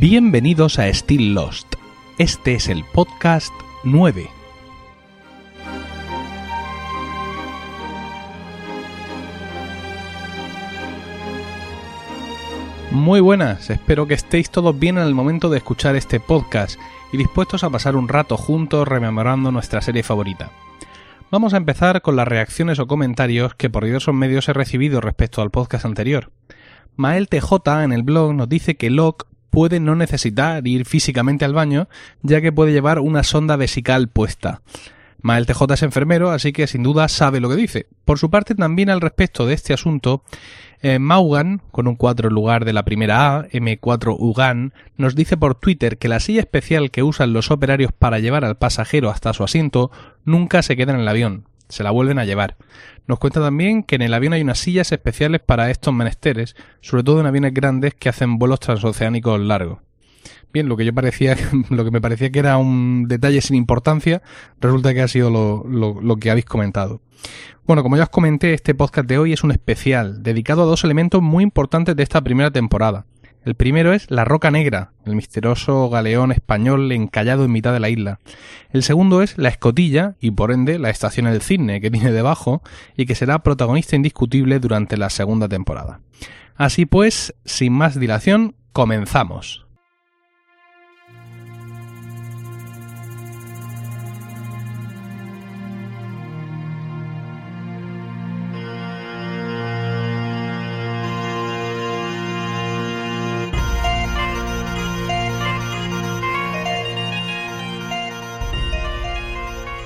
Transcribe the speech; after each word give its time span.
Bienvenidos 0.00 0.78
a 0.78 0.88
Still 0.88 1.34
Lost. 1.34 1.74
Este 2.16 2.54
es 2.54 2.68
el 2.70 2.84
podcast 2.84 3.52
9. 3.84 4.30
Muy 12.92 13.20
buenas, 13.20 13.68
espero 13.68 14.06
que 14.06 14.14
estéis 14.14 14.48
todos 14.48 14.78
bien 14.78 14.96
en 14.96 15.04
el 15.04 15.14
momento 15.14 15.50
de 15.50 15.58
escuchar 15.58 15.96
este 15.96 16.18
podcast 16.18 16.80
y 17.12 17.18
dispuestos 17.18 17.62
a 17.62 17.68
pasar 17.68 17.94
un 17.94 18.08
rato 18.08 18.38
juntos 18.38 18.88
rememorando 18.88 19.52
nuestra 19.52 19.82
serie 19.82 20.02
favorita. 20.02 20.50
Vamos 21.30 21.52
a 21.52 21.58
empezar 21.58 22.00
con 22.00 22.16
las 22.16 22.26
reacciones 22.26 22.78
o 22.78 22.86
comentarios 22.86 23.54
que 23.54 23.68
por 23.68 23.84
diversos 23.84 24.14
medios 24.14 24.48
he 24.48 24.54
recibido 24.54 25.02
respecto 25.02 25.42
al 25.42 25.50
podcast 25.50 25.84
anterior. 25.84 26.30
Mael 26.96 27.28
TJ 27.28 27.82
en 27.84 27.92
el 27.92 28.02
blog 28.02 28.32
nos 28.32 28.48
dice 28.48 28.78
que 28.78 28.88
Locke 28.88 29.26
puede 29.50 29.80
no 29.80 29.94
necesitar 29.94 30.66
ir 30.66 30.86
físicamente 30.86 31.44
al 31.44 31.52
baño, 31.52 31.88
ya 32.22 32.40
que 32.40 32.52
puede 32.52 32.72
llevar 32.72 33.00
una 33.00 33.22
sonda 33.22 33.56
vesical 33.56 34.08
puesta. 34.08 34.62
Mael 35.22 35.46
TJ 35.46 35.74
es 35.74 35.82
enfermero, 35.82 36.30
así 36.30 36.52
que 36.52 36.66
sin 36.66 36.82
duda 36.82 37.08
sabe 37.08 37.40
lo 37.40 37.48
que 37.48 37.56
dice. 37.56 37.86
Por 38.04 38.18
su 38.18 38.30
parte, 38.30 38.54
también 38.54 38.88
al 38.90 39.00
respecto 39.00 39.46
de 39.46 39.54
este 39.54 39.74
asunto, 39.74 40.24
eh, 40.80 40.98
Maugan, 40.98 41.60
con 41.70 41.86
un 41.86 41.96
4 41.96 42.28
en 42.28 42.34
lugar 42.34 42.64
de 42.64 42.72
la 42.72 42.84
primera 42.84 43.36
A, 43.36 43.48
M4 43.48 44.16
Ugan, 44.18 44.72
nos 44.96 45.14
dice 45.14 45.36
por 45.36 45.54
Twitter 45.54 45.98
que 45.98 46.08
la 46.08 46.20
silla 46.20 46.40
especial 46.40 46.90
que 46.90 47.02
usan 47.02 47.34
los 47.34 47.50
operarios 47.50 47.92
para 47.92 48.18
llevar 48.18 48.44
al 48.44 48.56
pasajero 48.56 49.10
hasta 49.10 49.34
su 49.34 49.44
asiento 49.44 49.90
nunca 50.24 50.62
se 50.62 50.76
queda 50.76 50.94
en 50.94 51.00
el 51.00 51.08
avión, 51.08 51.44
se 51.70 51.82
la 51.82 51.90
vuelven 51.90 52.18
a 52.18 52.24
llevar. 52.24 52.56
Nos 53.06 53.18
cuenta 53.18 53.40
también 53.40 53.82
que 53.82 53.96
en 53.96 54.02
el 54.02 54.14
avión 54.14 54.32
hay 54.32 54.42
unas 54.42 54.58
sillas 54.58 54.92
especiales 54.92 55.40
para 55.40 55.70
estos 55.70 55.94
menesteres, 55.94 56.54
sobre 56.80 57.02
todo 57.02 57.20
en 57.20 57.26
aviones 57.26 57.54
grandes 57.54 57.94
que 57.94 58.08
hacen 58.08 58.38
vuelos 58.38 58.60
transoceánicos 58.60 59.40
largos. 59.40 59.78
Bien, 60.52 60.68
lo 60.68 60.76
que 60.76 60.84
yo 60.84 60.92
parecía, 60.92 61.36
lo 61.70 61.84
que 61.84 61.90
me 61.90 62.00
parecía 62.00 62.30
que 62.30 62.38
era 62.40 62.56
un 62.56 63.06
detalle 63.08 63.40
sin 63.40 63.56
importancia, 63.56 64.22
resulta 64.60 64.92
que 64.94 65.02
ha 65.02 65.08
sido 65.08 65.30
lo, 65.30 65.64
lo 66.00 66.16
que 66.16 66.30
habéis 66.30 66.44
comentado. 66.46 67.00
Bueno, 67.66 67.82
como 67.82 67.96
ya 67.96 68.04
os 68.04 68.08
comenté, 68.08 68.54
este 68.54 68.74
podcast 68.74 69.08
de 69.08 69.18
hoy 69.18 69.32
es 69.32 69.44
un 69.44 69.52
especial 69.52 70.22
dedicado 70.22 70.62
a 70.62 70.66
dos 70.66 70.82
elementos 70.82 71.22
muy 71.22 71.44
importantes 71.44 71.94
de 71.94 72.02
esta 72.02 72.20
primera 72.20 72.50
temporada. 72.50 73.06
El 73.42 73.54
primero 73.54 73.94
es 73.94 74.10
la 74.10 74.24
Roca 74.24 74.50
Negra, 74.50 74.92
el 75.06 75.16
misterioso 75.16 75.88
galeón 75.88 76.30
español 76.30 76.92
encallado 76.92 77.44
en 77.44 77.52
mitad 77.52 77.72
de 77.72 77.80
la 77.80 77.88
isla. 77.88 78.20
El 78.70 78.82
segundo 78.82 79.22
es 79.22 79.38
la 79.38 79.48
escotilla 79.48 80.14
y 80.20 80.30
por 80.30 80.52
ende 80.52 80.78
la 80.78 80.90
estación 80.90 81.26
del 81.26 81.40
cisne 81.40 81.80
que 81.80 81.90
tiene 81.90 82.12
debajo 82.12 82.62
y 82.96 83.06
que 83.06 83.14
será 83.14 83.42
protagonista 83.42 83.96
indiscutible 83.96 84.60
durante 84.60 84.98
la 84.98 85.08
segunda 85.08 85.48
temporada. 85.48 86.00
Así 86.54 86.84
pues, 86.84 87.34
sin 87.46 87.72
más 87.72 87.98
dilación, 87.98 88.54
comenzamos. 88.72 89.64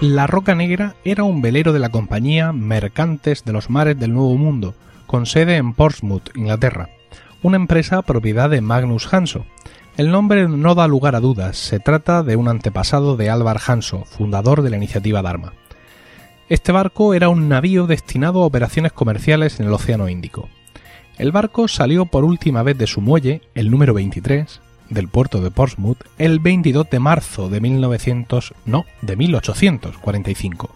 La 0.07 0.27
Roca 0.27 0.55
Negra 0.55 0.97
era 1.03 1.25
un 1.25 1.41
velero 1.41 1.73
de 1.73 1.79
la 1.79 1.89
compañía 1.89 2.53
Mercantes 2.53 3.43
de 3.43 3.55
los 3.55 3.71
Mares 3.71 3.99
del 3.99 4.13
Nuevo 4.13 4.37
Mundo, 4.37 4.75
con 5.07 5.25
sede 5.25 5.57
en 5.57 5.73
Portsmouth, 5.73 6.29
Inglaterra, 6.37 6.91
una 7.43 7.57
empresa 7.57 8.03
propiedad 8.03 8.51
de 8.51 8.61
Magnus 8.61 9.11
Hanso. 9.11 9.47
El 9.97 10.11
nombre 10.11 10.47
no 10.47 10.75
da 10.75 10.87
lugar 10.89 11.17
a 11.17 11.21
dudas, 11.21 11.57
se 11.57 11.81
trata 11.81 12.23
de 12.23 12.37
un 12.37 12.49
antepasado 12.49 13.17
de 13.17 13.31
Álvar 13.31 13.59
Hanso, 13.67 14.05
fundador 14.05 14.61
de 14.61 14.69
la 14.69 14.77
iniciativa 14.77 15.23
Dharma. 15.23 15.55
Este 16.51 16.71
barco 16.71 17.15
era 17.15 17.31
un 17.31 17.49
navío 17.49 17.87
destinado 17.87 18.43
a 18.43 18.47
operaciones 18.47 18.93
comerciales 18.93 19.59
en 19.59 19.69
el 19.69 19.73
Océano 19.73 20.11
Índico. 20.11 20.51
El 21.17 21.33
barco 21.33 21.67
salió 21.67 22.05
por 22.05 22.25
última 22.25 22.63
vez 22.63 22.77
de 22.77 22.87
su 22.87 23.01
muelle, 23.01 23.41
el 23.55 23.71
número 23.71 23.95
23, 23.95 24.61
del 24.95 25.09
puerto 25.09 25.41
de 25.43 25.51
Portsmouth 25.51 25.99
el 26.17 26.39
22 26.39 26.89
de 26.89 27.01
marzo 27.01 27.51
de 27.51 27.61
1900, 27.61 28.55
no, 28.65 28.87
de 29.03 29.17
1845, 29.17 30.71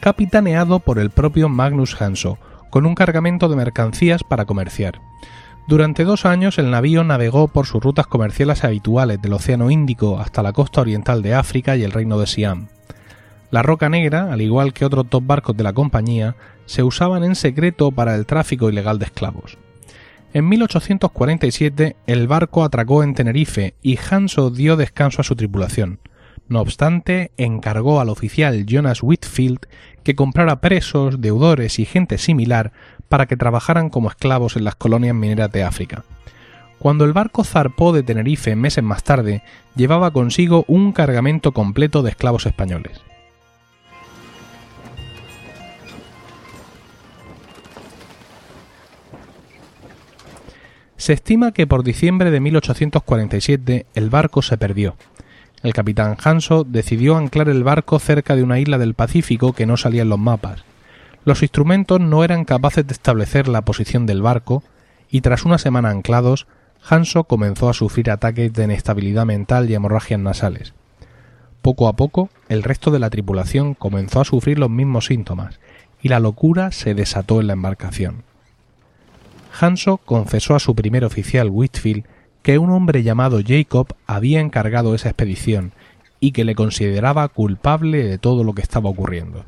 capitaneado 0.00 0.78
por 0.80 0.98
el 0.98 1.10
propio 1.10 1.48
Magnus 1.48 2.00
Hanso, 2.00 2.38
con 2.70 2.86
un 2.86 2.94
cargamento 2.94 3.48
de 3.48 3.56
mercancías 3.56 4.24
para 4.24 4.46
comerciar. 4.46 5.00
Durante 5.66 6.04
dos 6.04 6.26
años 6.26 6.58
el 6.58 6.70
navío 6.70 7.04
navegó 7.04 7.48
por 7.48 7.66
sus 7.66 7.82
rutas 7.82 8.06
comerciales 8.06 8.64
habituales 8.64 9.20
del 9.20 9.32
Océano 9.32 9.70
Índico 9.70 10.18
hasta 10.18 10.42
la 10.42 10.52
costa 10.52 10.80
oriental 10.80 11.22
de 11.22 11.34
África 11.34 11.76
y 11.76 11.84
el 11.84 11.92
reino 11.92 12.18
de 12.18 12.26
Siam. 12.26 12.68
La 13.50 13.62
Roca 13.62 13.88
Negra, 13.88 14.32
al 14.32 14.42
igual 14.42 14.72
que 14.72 14.84
otros 14.84 15.06
dos 15.08 15.26
barcos 15.26 15.56
de 15.56 15.64
la 15.64 15.72
compañía, 15.72 16.36
se 16.66 16.82
usaban 16.82 17.24
en 17.24 17.34
secreto 17.34 17.92
para 17.92 18.14
el 18.14 18.26
tráfico 18.26 18.68
ilegal 18.68 18.98
de 18.98 19.06
esclavos. 19.06 19.58
En 20.34 20.48
1847 20.48 21.94
el 22.08 22.26
barco 22.26 22.64
atracó 22.64 23.04
en 23.04 23.14
Tenerife 23.14 23.74
y 23.82 23.96
Hanso 24.10 24.50
dio 24.50 24.76
descanso 24.76 25.20
a 25.20 25.24
su 25.24 25.36
tripulación. 25.36 26.00
No 26.48 26.60
obstante, 26.60 27.30
encargó 27.36 28.00
al 28.00 28.08
oficial 28.08 28.66
Jonas 28.66 29.04
Whitfield 29.04 29.60
que 30.02 30.16
comprara 30.16 30.60
presos, 30.60 31.20
deudores 31.20 31.78
y 31.78 31.84
gente 31.84 32.18
similar 32.18 32.72
para 33.08 33.26
que 33.26 33.36
trabajaran 33.36 33.90
como 33.90 34.08
esclavos 34.08 34.56
en 34.56 34.64
las 34.64 34.74
colonias 34.74 35.14
mineras 35.14 35.52
de 35.52 35.62
África. 35.62 36.02
Cuando 36.80 37.04
el 37.04 37.12
barco 37.12 37.44
zarpó 37.44 37.92
de 37.92 38.02
Tenerife 38.02 38.56
meses 38.56 38.82
más 38.82 39.04
tarde, 39.04 39.44
llevaba 39.76 40.10
consigo 40.10 40.64
un 40.66 40.90
cargamento 40.90 41.52
completo 41.52 42.02
de 42.02 42.10
esclavos 42.10 42.44
españoles. 42.44 43.00
Se 50.96 51.12
estima 51.12 51.52
que 51.52 51.66
por 51.66 51.82
diciembre 51.82 52.30
de 52.30 52.40
1847 52.40 53.86
el 53.94 54.10
barco 54.10 54.42
se 54.42 54.56
perdió. 54.56 54.96
El 55.62 55.72
capitán 55.72 56.16
Hanso 56.22 56.64
decidió 56.64 57.16
anclar 57.16 57.48
el 57.48 57.64
barco 57.64 57.98
cerca 57.98 58.36
de 58.36 58.42
una 58.42 58.60
isla 58.60 58.78
del 58.78 58.94
Pacífico 58.94 59.54
que 59.54 59.66
no 59.66 59.76
salía 59.76 60.02
en 60.02 60.10
los 60.10 60.18
mapas. 60.18 60.64
Los 61.24 61.42
instrumentos 61.42 62.00
no 62.00 62.22
eran 62.22 62.44
capaces 62.44 62.86
de 62.86 62.92
establecer 62.92 63.48
la 63.48 63.62
posición 63.62 64.06
del 64.06 64.22
barco 64.22 64.62
y 65.10 65.22
tras 65.22 65.44
una 65.44 65.58
semana 65.58 65.90
anclados, 65.90 66.46
Hanso 66.86 67.24
comenzó 67.24 67.70
a 67.70 67.74
sufrir 67.74 68.10
ataques 68.10 68.52
de 68.52 68.64
inestabilidad 68.64 69.24
mental 69.24 69.70
y 69.70 69.74
hemorragias 69.74 70.20
nasales. 70.20 70.74
Poco 71.62 71.88
a 71.88 71.94
poco, 71.94 72.28
el 72.50 72.62
resto 72.62 72.90
de 72.90 72.98
la 72.98 73.08
tripulación 73.08 73.72
comenzó 73.72 74.20
a 74.20 74.26
sufrir 74.26 74.58
los 74.58 74.68
mismos 74.68 75.06
síntomas 75.06 75.60
y 76.02 76.08
la 76.08 76.20
locura 76.20 76.72
se 76.72 76.94
desató 76.94 77.40
en 77.40 77.46
la 77.46 77.54
embarcación. 77.54 78.22
Hanso 79.60 79.98
confesó 79.98 80.54
a 80.54 80.60
su 80.60 80.74
primer 80.74 81.04
oficial 81.04 81.48
Whitfield 81.50 82.04
que 82.42 82.58
un 82.58 82.70
hombre 82.70 83.02
llamado 83.02 83.40
Jacob 83.46 83.94
había 84.06 84.40
encargado 84.40 84.94
esa 84.94 85.08
expedición 85.08 85.72
y 86.20 86.32
que 86.32 86.44
le 86.44 86.54
consideraba 86.54 87.28
culpable 87.28 88.04
de 88.04 88.18
todo 88.18 88.44
lo 88.44 88.54
que 88.54 88.62
estaba 88.62 88.90
ocurriendo. 88.90 89.44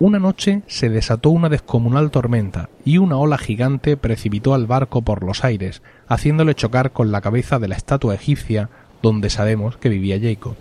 Una 0.00 0.18
noche 0.18 0.62
se 0.66 0.90
desató 0.90 1.30
una 1.30 1.48
descomunal 1.48 2.10
tormenta 2.10 2.68
y 2.84 2.98
una 2.98 3.16
ola 3.16 3.38
gigante 3.38 3.96
precipitó 3.96 4.52
al 4.52 4.66
barco 4.66 5.02
por 5.02 5.22
los 5.22 5.44
aires, 5.44 5.82
haciéndole 6.08 6.54
chocar 6.54 6.92
con 6.92 7.10
la 7.10 7.20
cabeza 7.20 7.58
de 7.58 7.68
la 7.68 7.76
estatua 7.76 8.14
egipcia 8.14 8.68
donde 9.04 9.28
sabemos 9.28 9.76
que 9.76 9.90
vivía 9.90 10.18
Jacob. 10.18 10.56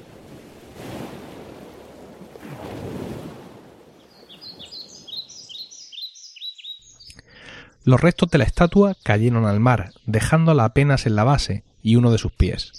Los 7.85 8.01
restos 8.01 8.29
de 8.31 8.39
la 8.39 8.43
estatua 8.43 8.95
cayeron 9.01 9.45
al 9.45 9.61
mar, 9.61 9.93
dejándola 10.05 10.65
apenas 10.65 11.05
en 11.05 11.15
la 11.15 11.23
base 11.23 11.63
y 11.81 11.95
uno 11.95 12.11
de 12.11 12.17
sus 12.17 12.33
pies. 12.33 12.73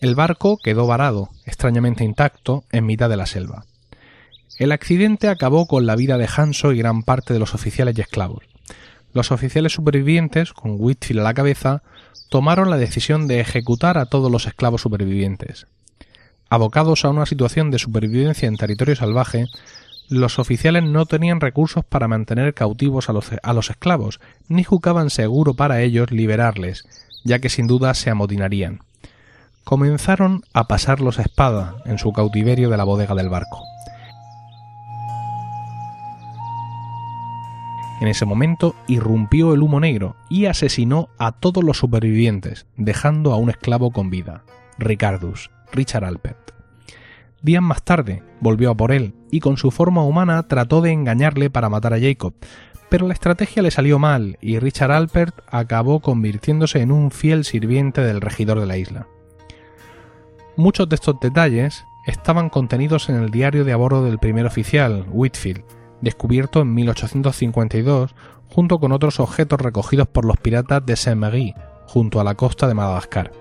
El 0.00 0.14
barco 0.14 0.56
quedó 0.56 0.86
varado, 0.86 1.28
extrañamente 1.44 2.04
intacto, 2.04 2.64
en 2.72 2.86
mitad 2.86 3.10
de 3.10 3.18
la 3.18 3.26
selva. 3.26 3.66
El 4.58 4.72
accidente 4.72 5.28
acabó 5.28 5.66
con 5.66 5.84
la 5.84 5.96
vida 5.96 6.16
de 6.16 6.28
Hanso 6.34 6.72
y 6.72 6.78
gran 6.78 7.02
parte 7.02 7.34
de 7.34 7.40
los 7.40 7.54
oficiales 7.54 7.96
y 7.98 8.00
esclavos. 8.00 8.44
Los 9.12 9.32
oficiales 9.32 9.72
supervivientes, 9.72 10.54
con 10.54 10.76
Whitfield 10.78 11.20
a 11.20 11.24
la 11.24 11.34
cabeza, 11.34 11.82
tomaron 12.28 12.70
la 12.70 12.76
decisión 12.76 13.26
de 13.26 13.40
ejecutar 13.40 13.98
a 13.98 14.06
todos 14.06 14.30
los 14.30 14.46
esclavos 14.46 14.82
supervivientes. 14.82 15.66
Abocados 16.50 17.04
a 17.04 17.10
una 17.10 17.26
situación 17.26 17.70
de 17.70 17.78
supervivencia 17.78 18.48
en 18.48 18.56
territorio 18.56 18.96
salvaje, 18.96 19.46
los 20.08 20.38
oficiales 20.38 20.84
no 20.84 21.06
tenían 21.06 21.40
recursos 21.40 21.84
para 21.84 22.08
mantener 22.08 22.54
cautivos 22.54 23.08
a 23.08 23.12
los, 23.12 23.70
esclavos, 23.70 24.20
ni 24.48 24.62
juzgaban 24.62 25.10
seguro 25.10 25.54
para 25.54 25.80
ellos 25.80 26.10
liberarles, 26.10 26.84
ya 27.24 27.38
que 27.38 27.48
sin 27.48 27.66
duda 27.66 27.94
se 27.94 28.10
amotinarían. 28.10 28.80
Comenzaron 29.64 30.42
a 30.52 30.68
pasarlos 30.68 31.18
a 31.18 31.22
espada 31.22 31.76
en 31.86 31.98
su 31.98 32.12
cautiverio 32.12 32.68
de 32.68 32.76
la 32.76 32.84
bodega 32.84 33.14
del 33.14 33.30
barco. 33.30 33.62
En 38.00 38.08
ese 38.08 38.26
momento 38.26 38.74
irrumpió 38.88 39.54
el 39.54 39.62
humo 39.62 39.80
negro 39.80 40.16
y 40.28 40.46
asesinó 40.46 41.08
a 41.18 41.32
todos 41.32 41.62
los 41.62 41.78
supervivientes, 41.78 42.66
dejando 42.76 43.32
a 43.32 43.36
un 43.36 43.50
esclavo 43.50 43.92
con 43.92 44.10
vida, 44.10 44.44
Ricardus, 44.78 45.50
Richard 45.72 46.04
Alpert. 46.04 46.50
Días 47.42 47.62
más 47.62 47.82
tarde 47.82 48.22
volvió 48.40 48.70
a 48.70 48.74
por 48.74 48.90
él 48.90 49.14
y 49.30 49.40
con 49.40 49.56
su 49.56 49.70
forma 49.70 50.02
humana 50.02 50.48
trató 50.48 50.80
de 50.80 50.92
engañarle 50.92 51.50
para 51.50 51.68
matar 51.68 51.92
a 51.94 52.00
Jacob, 52.00 52.34
pero 52.88 53.06
la 53.06 53.14
estrategia 53.14 53.62
le 53.62 53.70
salió 53.70 53.98
mal 53.98 54.38
y 54.40 54.58
Richard 54.58 54.92
Alpert 54.92 55.40
acabó 55.50 56.00
convirtiéndose 56.00 56.80
en 56.80 56.90
un 56.90 57.10
fiel 57.10 57.44
sirviente 57.44 58.00
del 58.00 58.20
regidor 58.20 58.60
de 58.60 58.66
la 58.66 58.76
isla. 58.76 59.06
Muchos 60.56 60.88
de 60.88 60.94
estos 60.94 61.18
detalles 61.20 61.84
estaban 62.06 62.48
contenidos 62.48 63.08
en 63.08 63.16
el 63.16 63.30
diario 63.30 63.64
de 63.64 63.72
a 63.72 63.76
bordo 63.76 64.04
del 64.04 64.18
primer 64.18 64.46
oficial, 64.46 65.04
Whitfield, 65.10 65.64
descubierto 66.00 66.60
en 66.60 66.74
1852 66.74 68.14
junto 68.48 68.78
con 68.78 68.92
otros 68.92 69.20
objetos 69.20 69.60
recogidos 69.60 70.06
por 70.06 70.24
los 70.24 70.36
piratas 70.36 70.84
de 70.86 70.96
Saint-Marie, 70.96 71.54
junto 71.86 72.20
a 72.20 72.24
la 72.24 72.34
costa 72.34 72.68
de 72.68 72.74
Madagascar. 72.74 73.32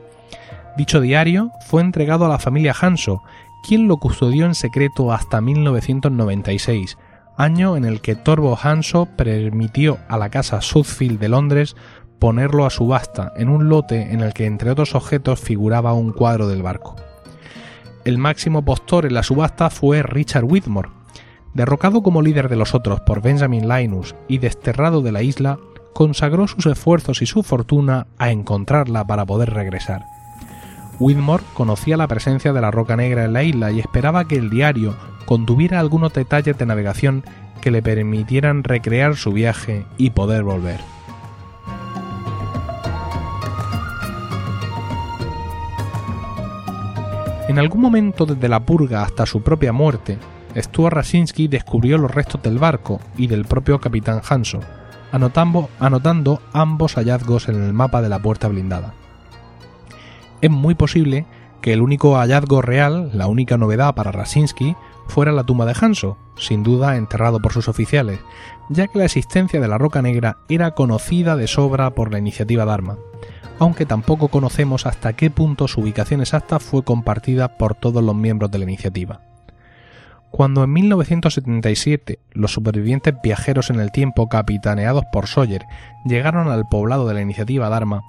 Dicho 0.78 1.02
diario 1.02 1.52
fue 1.68 1.82
entregado 1.82 2.26
a 2.26 2.30
la 2.30 2.40
familia 2.40 2.76
Hanso, 2.80 3.22
quien 3.68 3.88
lo 3.88 3.98
custodió 3.98 4.46
en 4.46 4.56
secreto 4.56 5.14
hasta 5.14 5.40
1996, 5.40 6.98
año 7.38 7.78
en 7.78 7.86
el 7.86 8.02
que 8.02 8.16
Torbo 8.16 8.58
Hanso 8.62 9.06
permitió 9.06 10.00
a 10.10 10.18
la 10.18 10.30
casa 10.30 10.62
Sudfield 10.62 11.20
de 11.20 11.30
Londres 11.30 11.76
ponerlo 12.20 12.66
a 12.66 12.70
subasta 12.70 13.34
en 13.36 13.50
un 13.50 13.70
lote 13.70 14.14
en 14.14 14.22
el 14.22 14.34
que 14.34 14.46
entre 14.46 14.72
otros 14.72 14.96
objetos 14.96 15.40
figuraba 15.40 15.94
un 15.94 16.12
cuadro 16.12 16.48
del 16.48 16.64
barco. 16.64 16.96
El 18.06 18.18
máximo 18.18 18.66
postor 18.66 19.06
en 19.06 19.14
la 19.14 19.24
subasta 19.24 19.70
fue 19.70 20.04
Richard 20.04 20.44
Whitmore, 20.44 20.90
derrocado 21.54 22.02
como 22.02 22.22
líder 22.22 22.50
de 22.50 22.56
los 22.56 22.74
otros 22.74 23.00
por 23.02 23.22
Benjamin 23.22 23.68
Linus 23.68 24.16
y 24.28 24.40
desterrado 24.40 25.02
de 25.02 25.12
la 25.12 25.22
isla, 25.22 25.60
consagró 25.94 26.48
sus 26.48 26.66
esfuerzos 26.66 27.22
y 27.22 27.26
su 27.26 27.44
fortuna 27.44 28.08
a 28.18 28.32
encontrarla 28.32 29.06
para 29.06 29.26
poder 29.26 29.52
regresar. 29.54 30.04
Whitmore 31.00 31.44
conocía 31.54 31.98
la 31.98 32.08
presencia 32.08 32.54
de 32.54 32.62
la 32.62 32.72
roca 32.72 32.96
negra 32.96 33.26
en 33.26 33.34
la 33.34 33.44
isla 33.44 33.72
y 33.72 33.80
esperaba 33.80 34.28
que 34.28 34.36
el 34.36 34.50
diario 34.50 34.96
contuviera 35.26 35.80
algunos 35.80 36.14
detalles 36.14 36.58
de 36.58 36.66
navegación 36.66 37.24
que 37.62 37.72
le 37.72 37.82
permitieran 37.82 38.64
recrear 38.64 39.16
su 39.16 39.32
viaje 39.32 39.86
y 39.98 40.10
poder 40.10 40.44
volver. 40.44 40.80
En 47.48 47.60
algún 47.60 47.82
momento 47.82 48.26
desde 48.26 48.50
la 48.50 48.62
purga 48.62 49.04
hasta 49.04 49.26
su 49.26 49.42
propia 49.42 49.74
muerte, 49.74 50.18
Stuart 50.56 50.94
Rasinski 50.94 51.48
descubrió 51.48 51.98
los 51.98 52.12
restos 52.12 52.42
del 52.42 52.60
barco 52.60 53.00
y 53.18 53.28
del 53.28 53.46
propio 53.46 53.80
capitán 53.80 54.22
Hanso, 54.28 54.60
anotando, 55.12 55.70
anotando 55.80 56.42
ambos 56.54 56.96
hallazgos 56.96 57.50
en 57.50 57.64
el 57.64 57.74
mapa 57.74 58.02
de 58.02 58.10
la 58.10 58.20
puerta 58.20 58.48
blindada. 58.48 58.94
Es 60.42 60.52
muy 60.52 60.76
posible 60.76 61.26
que 61.62 61.74
el 61.74 61.82
único 61.82 62.18
hallazgo 62.18 62.62
real, 62.62 63.12
la 63.14 63.28
única 63.28 63.58
novedad 63.58 63.96
para 63.96 64.12
Rasinski, 64.12 64.76
fuera 65.08 65.32
la 65.32 65.44
tumba 65.44 65.66
de 65.66 65.76
Hanso, 65.80 66.18
sin 66.36 66.64
duda 66.64 66.98
enterrado 66.98 67.42
por 67.42 67.54
sus 67.54 67.68
oficiales, 67.68 68.20
ya 68.70 68.88
que 68.88 69.00
la 69.00 69.06
existencia 69.06 69.62
de 69.62 69.68
la 69.68 69.78
Roca 69.78 70.02
Negra 70.02 70.38
era 70.50 70.72
conocida 70.72 71.36
de 71.36 71.48
sobra 71.48 71.92
por 71.92 72.12
la 72.12 72.20
iniciativa 72.20 72.66
Dharma, 72.66 72.98
aunque 73.60 73.86
tampoco 73.86 74.28
conocemos 74.28 74.86
hasta 74.86 75.14
qué 75.14 75.30
punto 75.30 75.68
su 75.68 75.82
ubicación 75.82 76.22
exacta 76.22 76.60
fue 76.60 76.84
compartida 76.84 77.58
por 77.58 77.76
todos 77.76 78.04
los 78.04 78.16
miembros 78.16 78.52
de 78.52 78.58
la 78.58 78.66
iniciativa. 78.66 79.22
Cuando 80.34 80.64
en 80.64 80.74
1977 80.74 82.18
los 82.32 82.52
supervivientes 82.52 83.14
viajeros 83.22 83.70
en 83.70 83.80
el 83.80 83.92
tiempo 83.92 84.30
capitaneados 84.30 85.04
por 85.12 85.28
Sawyer 85.28 85.64
llegaron 86.06 86.50
al 86.50 86.68
poblado 86.68 87.08
de 87.08 87.14
la 87.14 87.22
iniciativa 87.22 87.70
Dharma, 87.70 88.02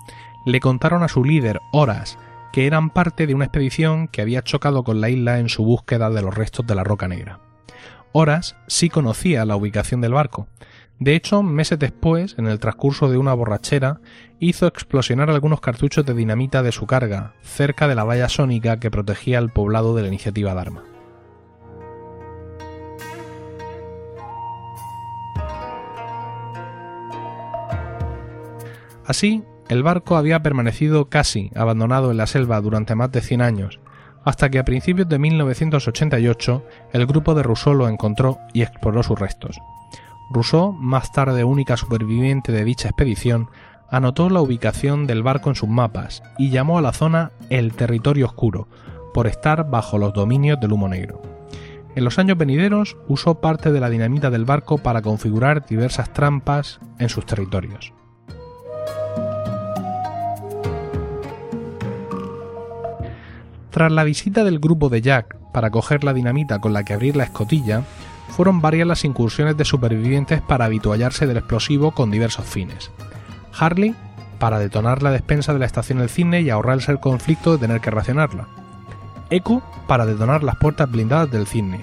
le 0.46 0.58
contaron 0.58 1.02
a 1.02 1.08
su 1.08 1.22
líder, 1.22 1.60
Horas, 1.70 2.16
que 2.50 2.66
eran 2.66 2.88
parte 2.88 3.26
de 3.26 3.34
una 3.34 3.44
expedición 3.44 4.08
que 4.08 4.22
había 4.22 4.40
chocado 4.40 4.84
con 4.84 5.02
la 5.02 5.10
isla 5.10 5.38
en 5.38 5.50
su 5.50 5.66
búsqueda 5.66 6.08
de 6.08 6.22
los 6.22 6.34
restos 6.34 6.66
de 6.66 6.74
la 6.74 6.82
Roca 6.82 7.08
Negra. 7.08 7.40
Horas 8.12 8.56
sí 8.68 8.88
conocía 8.88 9.44
la 9.44 9.56
ubicación 9.56 10.00
del 10.00 10.14
barco. 10.14 10.46
De 10.98 11.16
hecho, 11.16 11.42
meses 11.42 11.78
después, 11.78 12.36
en 12.38 12.46
el 12.46 12.58
transcurso 12.58 13.10
de 13.10 13.18
una 13.18 13.34
borrachera, 13.34 14.00
hizo 14.38 14.66
explosionar 14.66 15.28
algunos 15.28 15.60
cartuchos 15.60 16.06
de 16.06 16.14
dinamita 16.14 16.62
de 16.62 16.72
su 16.72 16.86
carga, 16.86 17.34
cerca 17.42 17.86
de 17.86 17.96
la 17.96 18.04
valla 18.04 18.30
sónica 18.30 18.80
que 18.80 18.90
protegía 18.90 19.38
el 19.40 19.50
poblado 19.50 19.94
de 19.94 20.00
la 20.00 20.08
iniciativa 20.08 20.54
Dharma. 20.54 20.93
Así, 29.06 29.44
el 29.68 29.82
barco 29.82 30.16
había 30.16 30.42
permanecido 30.42 31.08
casi 31.08 31.50
abandonado 31.54 32.10
en 32.10 32.16
la 32.16 32.26
selva 32.26 32.60
durante 32.60 32.94
más 32.94 33.10
de 33.12 33.20
100 33.20 33.42
años, 33.42 33.80
hasta 34.24 34.50
que 34.50 34.58
a 34.58 34.64
principios 34.64 35.08
de 35.08 35.18
1988 35.18 36.64
el 36.92 37.06
grupo 37.06 37.34
de 37.34 37.42
Rousseau 37.42 37.74
lo 37.74 37.88
encontró 37.88 38.38
y 38.52 38.62
exploró 38.62 39.02
sus 39.02 39.18
restos. 39.18 39.60
Rousseau, 40.30 40.72
más 40.72 41.12
tarde 41.12 41.44
única 41.44 41.76
superviviente 41.76 42.52
de 42.52 42.64
dicha 42.64 42.88
expedición, 42.88 43.48
anotó 43.90 44.30
la 44.30 44.40
ubicación 44.40 45.06
del 45.06 45.22
barco 45.22 45.50
en 45.50 45.56
sus 45.56 45.68
mapas 45.68 46.22
y 46.38 46.50
llamó 46.50 46.78
a 46.78 46.82
la 46.82 46.92
zona 46.92 47.32
el 47.50 47.74
territorio 47.74 48.26
oscuro, 48.26 48.68
por 49.12 49.26
estar 49.26 49.70
bajo 49.70 49.98
los 49.98 50.12
dominios 50.12 50.58
del 50.60 50.72
humo 50.72 50.88
negro. 50.88 51.22
En 51.94 52.04
los 52.04 52.18
años 52.18 52.36
venideros 52.36 52.96
usó 53.06 53.40
parte 53.40 53.70
de 53.70 53.78
la 53.78 53.88
dinamita 53.88 54.30
del 54.30 54.44
barco 54.44 54.78
para 54.78 55.02
configurar 55.02 55.64
diversas 55.66 56.12
trampas 56.12 56.80
en 56.98 57.08
sus 57.08 57.24
territorios. 57.24 57.92
Tras 63.74 63.90
la 63.90 64.04
visita 64.04 64.44
del 64.44 64.60
grupo 64.60 64.88
de 64.88 65.02
Jack 65.02 65.36
para 65.50 65.72
coger 65.72 66.04
la 66.04 66.12
dinamita 66.12 66.60
con 66.60 66.72
la 66.72 66.84
que 66.84 66.94
abrir 66.94 67.16
la 67.16 67.24
escotilla, 67.24 67.82
fueron 68.28 68.60
varias 68.60 68.86
las 68.86 69.04
incursiones 69.04 69.56
de 69.56 69.64
supervivientes 69.64 70.40
para 70.40 70.66
habituallarse 70.66 71.26
del 71.26 71.38
explosivo 71.38 71.90
con 71.90 72.12
diversos 72.12 72.46
fines. 72.46 72.92
Harley, 73.58 73.96
para 74.38 74.60
detonar 74.60 75.02
la 75.02 75.10
despensa 75.10 75.52
de 75.52 75.58
la 75.58 75.66
estación 75.66 75.98
del 75.98 76.08
cine 76.08 76.42
y 76.42 76.50
ahorrarse 76.50 76.92
el 76.92 77.00
conflicto 77.00 77.50
de 77.50 77.58
tener 77.58 77.80
que 77.80 77.90
racionarla. 77.90 78.46
Echo, 79.28 79.60
para 79.88 80.06
detonar 80.06 80.44
las 80.44 80.54
puertas 80.54 80.88
blindadas 80.88 81.32
del 81.32 81.48
cine. 81.48 81.80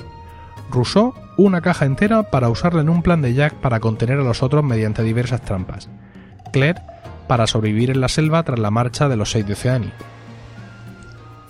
Rousseau, 0.72 1.14
una 1.36 1.60
caja 1.60 1.84
entera 1.84 2.24
para 2.24 2.48
usarla 2.48 2.80
en 2.80 2.90
un 2.90 3.04
plan 3.04 3.22
de 3.22 3.34
Jack 3.34 3.56
para 3.56 3.82
contener 3.82 4.18
a 4.18 4.24
los 4.24 4.44
otros 4.44 4.64
mediante 4.64 5.04
diversas 5.04 5.42
trampas. 5.42 5.90
Claire, 6.54 6.82
para 7.28 7.48
sobrevivir 7.48 7.92
en 7.92 8.00
la 8.00 8.08
selva 8.08 8.44
tras 8.44 8.60
la 8.60 8.72
marcha 8.72 9.10
de 9.10 9.18
los 9.18 9.32
seis 9.32 9.46
de 9.46 9.52
Oceani. 9.52 9.92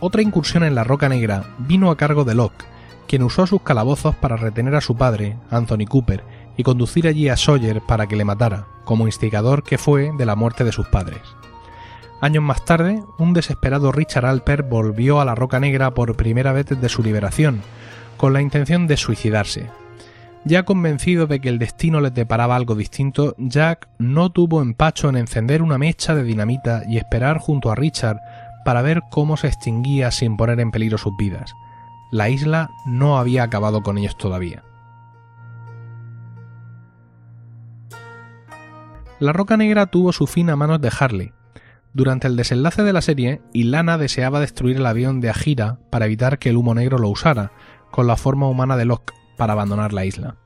Otra 0.04 0.24
incursión 0.24 0.64
en 0.64 0.74
la 0.74 0.84
Roca 0.84 1.10
Negra 1.10 1.44
vino 1.60 1.92
a 1.92 1.96
cargo 1.96 2.24
de 2.24 2.34
Locke, 2.34 2.66
quien 3.08 3.22
usó 3.22 3.46
sus 3.46 3.62
calabozos 3.62 4.16
para 4.16 4.36
retener 4.36 4.74
a 4.74 4.82
su 4.82 4.98
padre, 4.98 5.38
Anthony 5.52 5.86
Cooper, 5.88 6.24
y 6.58 6.64
conducir 6.64 7.08
allí 7.08 7.30
a 7.30 7.38
Sawyer 7.38 7.82
para 7.82 8.08
que 8.08 8.16
le 8.16 8.26
matara, 8.26 8.66
como 8.84 9.06
instigador 9.06 9.62
que 9.64 9.78
fue 9.78 10.12
de 10.18 10.26
la 10.26 10.36
muerte 10.36 10.64
de 10.64 10.72
sus 10.72 10.88
padres. 10.88 11.22
Años 12.20 12.44
más 12.44 12.66
tarde, 12.66 13.04
un 13.20 13.34
desesperado 13.34 13.92
Richard 13.92 14.26
Alper 14.26 14.64
volvió 14.64 15.22
a 15.22 15.26
la 15.26 15.36
Roca 15.36 15.60
Negra 15.60 15.94
por 15.94 16.16
primera 16.16 16.52
vez 16.52 16.66
desde 16.66 16.90
su 16.90 17.04
liberación, 17.04 17.62
con 18.18 18.34
la 18.34 18.42
intención 18.42 18.88
de 18.88 18.98
suicidarse. 18.98 19.70
Ya 20.46 20.64
convencido 20.64 21.28
de 21.28 21.40
que 21.40 21.50
el 21.50 21.60
destino 21.60 22.02
le 22.02 22.10
deparaba 22.10 22.56
algo 22.56 22.74
distinto, 22.74 23.36
Jack 23.38 23.88
no 24.00 24.32
tuvo 24.32 24.64
empacho 24.64 25.10
en 25.10 25.18
encender 25.18 25.62
una 25.62 25.78
mecha 25.78 26.16
de 26.16 26.24
dinamita 26.24 26.82
y 26.88 26.98
esperar 26.98 27.38
junto 27.38 27.70
a 27.70 27.76
Richard 27.76 28.18
para 28.64 28.82
ver 28.82 29.02
cómo 29.10 29.38
se 29.38 29.48
extinguía 29.48 30.12
sin 30.12 30.38
poner 30.38 30.60
en 30.60 30.72
peligro 30.72 30.98
sus 30.98 31.16
vidas. 31.18 31.54
La 32.12 32.30
isla 32.30 32.70
no 32.86 33.18
había 33.18 33.44
acabado 33.44 33.84
con 33.84 33.98
ellos 33.98 34.18
todavía. 34.18 34.64
La 39.20 39.34
Roca 39.34 39.56
Negra 39.56 39.86
tuvo 39.86 40.12
su 40.14 40.26
fin 40.26 40.50
a 40.50 40.56
manos 40.56 40.82
de 40.82 40.92
Harley. 41.00 41.32
Durante 41.94 42.28
el 42.28 42.36
desenlace 42.36 42.84
de 42.84 42.94
la 42.94 43.02
serie, 43.02 43.42
Ilana 43.54 43.98
deseaba 43.98 44.40
destruir 44.40 44.78
el 44.78 44.86
avión 44.86 45.22
de 45.22 45.30
Ajira 45.30 45.78
para 45.90 46.06
evitar 46.06 46.40
que 46.40 46.50
el 46.50 46.58
humo 46.58 46.74
negro 46.74 46.98
lo 46.98 47.10
usara, 47.10 47.52
con 47.92 48.08
la 48.08 48.18
forma 48.18 48.48
humana 48.48 48.78
de 48.78 48.86
Locke, 48.86 49.14
para 49.38 49.54
abandonar 49.54 49.94
la 49.94 50.06
isla. 50.06 50.38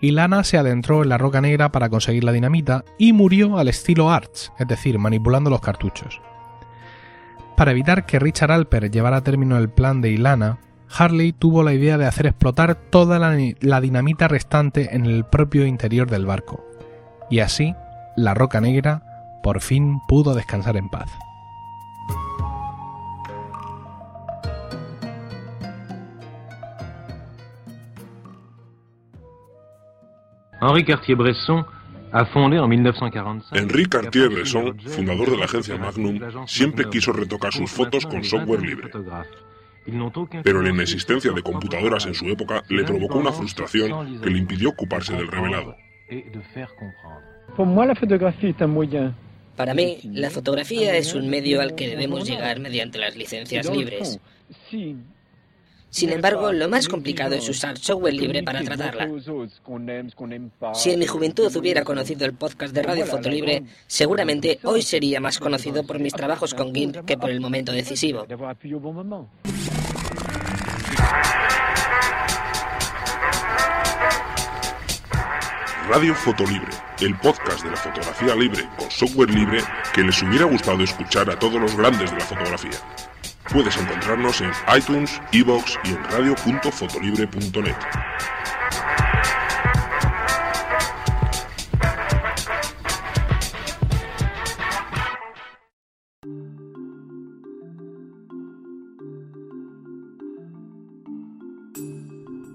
Ilana 0.00 0.42
se 0.44 0.56
adentró 0.56 1.02
en 1.02 1.10
la 1.10 1.18
Roca 1.18 1.40
Negra 1.40 1.70
para 1.70 1.90
conseguir 1.90 2.24
la 2.24 2.32
dinamita 2.32 2.84
y 2.98 3.12
murió 3.12 3.58
al 3.58 3.68
estilo 3.68 4.10
Arch, 4.10 4.50
es 4.58 4.66
decir, 4.66 4.98
manipulando 4.98 5.50
los 5.50 5.60
cartuchos. 5.60 6.20
Para 7.60 7.72
evitar 7.72 8.06
que 8.06 8.18
Richard 8.18 8.52
Alper 8.52 8.90
llevara 8.90 9.18
a 9.18 9.20
término 9.20 9.58
el 9.58 9.68
plan 9.68 10.00
de 10.00 10.10
Ilana, 10.10 10.60
Harley 10.96 11.32
tuvo 11.32 11.62
la 11.62 11.74
idea 11.74 11.98
de 11.98 12.06
hacer 12.06 12.24
explotar 12.24 12.74
toda 12.74 13.18
la, 13.18 13.80
dinamita 13.82 14.28
restante 14.28 14.96
en 14.96 15.04
el 15.04 15.26
propio 15.26 15.66
interior 15.66 16.08
del 16.08 16.24
barco. 16.24 16.64
Y 17.28 17.40
así, 17.40 17.74
la 18.16 18.32
Roca 18.32 18.62
Negra 18.62 19.02
por 19.42 19.60
fin 19.60 20.00
pudo 20.08 20.34
descansar 20.34 20.78
en 20.78 20.88
paz. 20.88 21.10
Henri 30.62 30.86
Cartier-Bresson 30.86 31.66
Henri 33.52 33.86
Cartier-Bresson, 33.86 34.78
fundador 34.80 35.30
de 35.30 35.36
la 35.36 35.44
agencia 35.44 35.76
Magnum, 35.76 36.20
siempre 36.46 36.88
quiso 36.90 37.12
retocar 37.12 37.52
sus 37.52 37.70
fotos 37.70 38.06
con 38.06 38.24
software 38.24 38.62
libre. 38.62 38.90
Pero 40.42 40.62
la 40.62 40.70
inexistencia 40.70 41.32
de 41.32 41.42
computadoras 41.42 42.06
en 42.06 42.14
su 42.14 42.26
época 42.26 42.62
le 42.68 42.84
provocó 42.84 43.18
una 43.18 43.32
frustración 43.32 44.20
que 44.20 44.30
le 44.30 44.38
impidió 44.38 44.70
ocuparse 44.70 45.14
del 45.14 45.28
revelado. 45.28 45.76
Para 49.56 49.74
mí, 49.74 49.98
la 50.04 50.30
fotografía 50.30 50.96
es 50.96 51.14
un 51.14 51.28
medio 51.28 51.60
al 51.60 51.74
que 51.74 51.88
debemos 51.88 52.28
llegar 52.28 52.60
mediante 52.60 52.98
las 52.98 53.16
licencias 53.16 53.68
libres. 53.70 54.20
Sin 55.90 56.10
embargo, 56.10 56.52
lo 56.52 56.68
más 56.68 56.88
complicado 56.88 57.34
es 57.34 57.48
usar 57.48 57.76
software 57.76 58.14
libre 58.14 58.42
para 58.42 58.62
tratarla. 58.62 59.10
Si 60.74 60.90
en 60.90 60.98
mi 61.00 61.06
juventud 61.06 61.54
hubiera 61.56 61.84
conocido 61.84 62.24
el 62.26 62.34
podcast 62.34 62.72
de 62.72 62.82
Radio 62.82 63.06
Foto 63.06 63.28
Libre, 63.28 63.64
seguramente 63.86 64.60
hoy 64.62 64.82
sería 64.82 65.20
más 65.20 65.38
conocido 65.38 65.84
por 65.84 65.98
mis 65.98 66.12
trabajos 66.12 66.54
con 66.54 66.72
GIMP 66.72 67.04
que 67.04 67.18
por 67.18 67.30
el 67.30 67.40
momento 67.40 67.72
decisivo. 67.72 68.26
Radio 75.88 76.14
Fotolibre, 76.14 76.68
el 77.00 77.18
podcast 77.18 77.64
de 77.64 77.70
la 77.70 77.76
fotografía 77.76 78.36
libre 78.36 78.68
con 78.78 78.88
software 78.92 79.30
libre 79.30 79.58
que 79.92 80.02
les 80.02 80.22
hubiera 80.22 80.44
gustado 80.44 80.84
escuchar 80.84 81.28
a 81.30 81.36
todos 81.36 81.60
los 81.60 81.76
grandes 81.76 82.12
de 82.12 82.16
la 82.16 82.24
fotografía. 82.24 82.78
Puedes 83.52 83.76
encontrarnos 83.76 84.40
en 84.42 84.52
iTunes, 84.76 85.20
Evox 85.32 85.76
y 85.82 85.88
en 85.88 86.04
radio.fotolibre.net. 86.04 87.74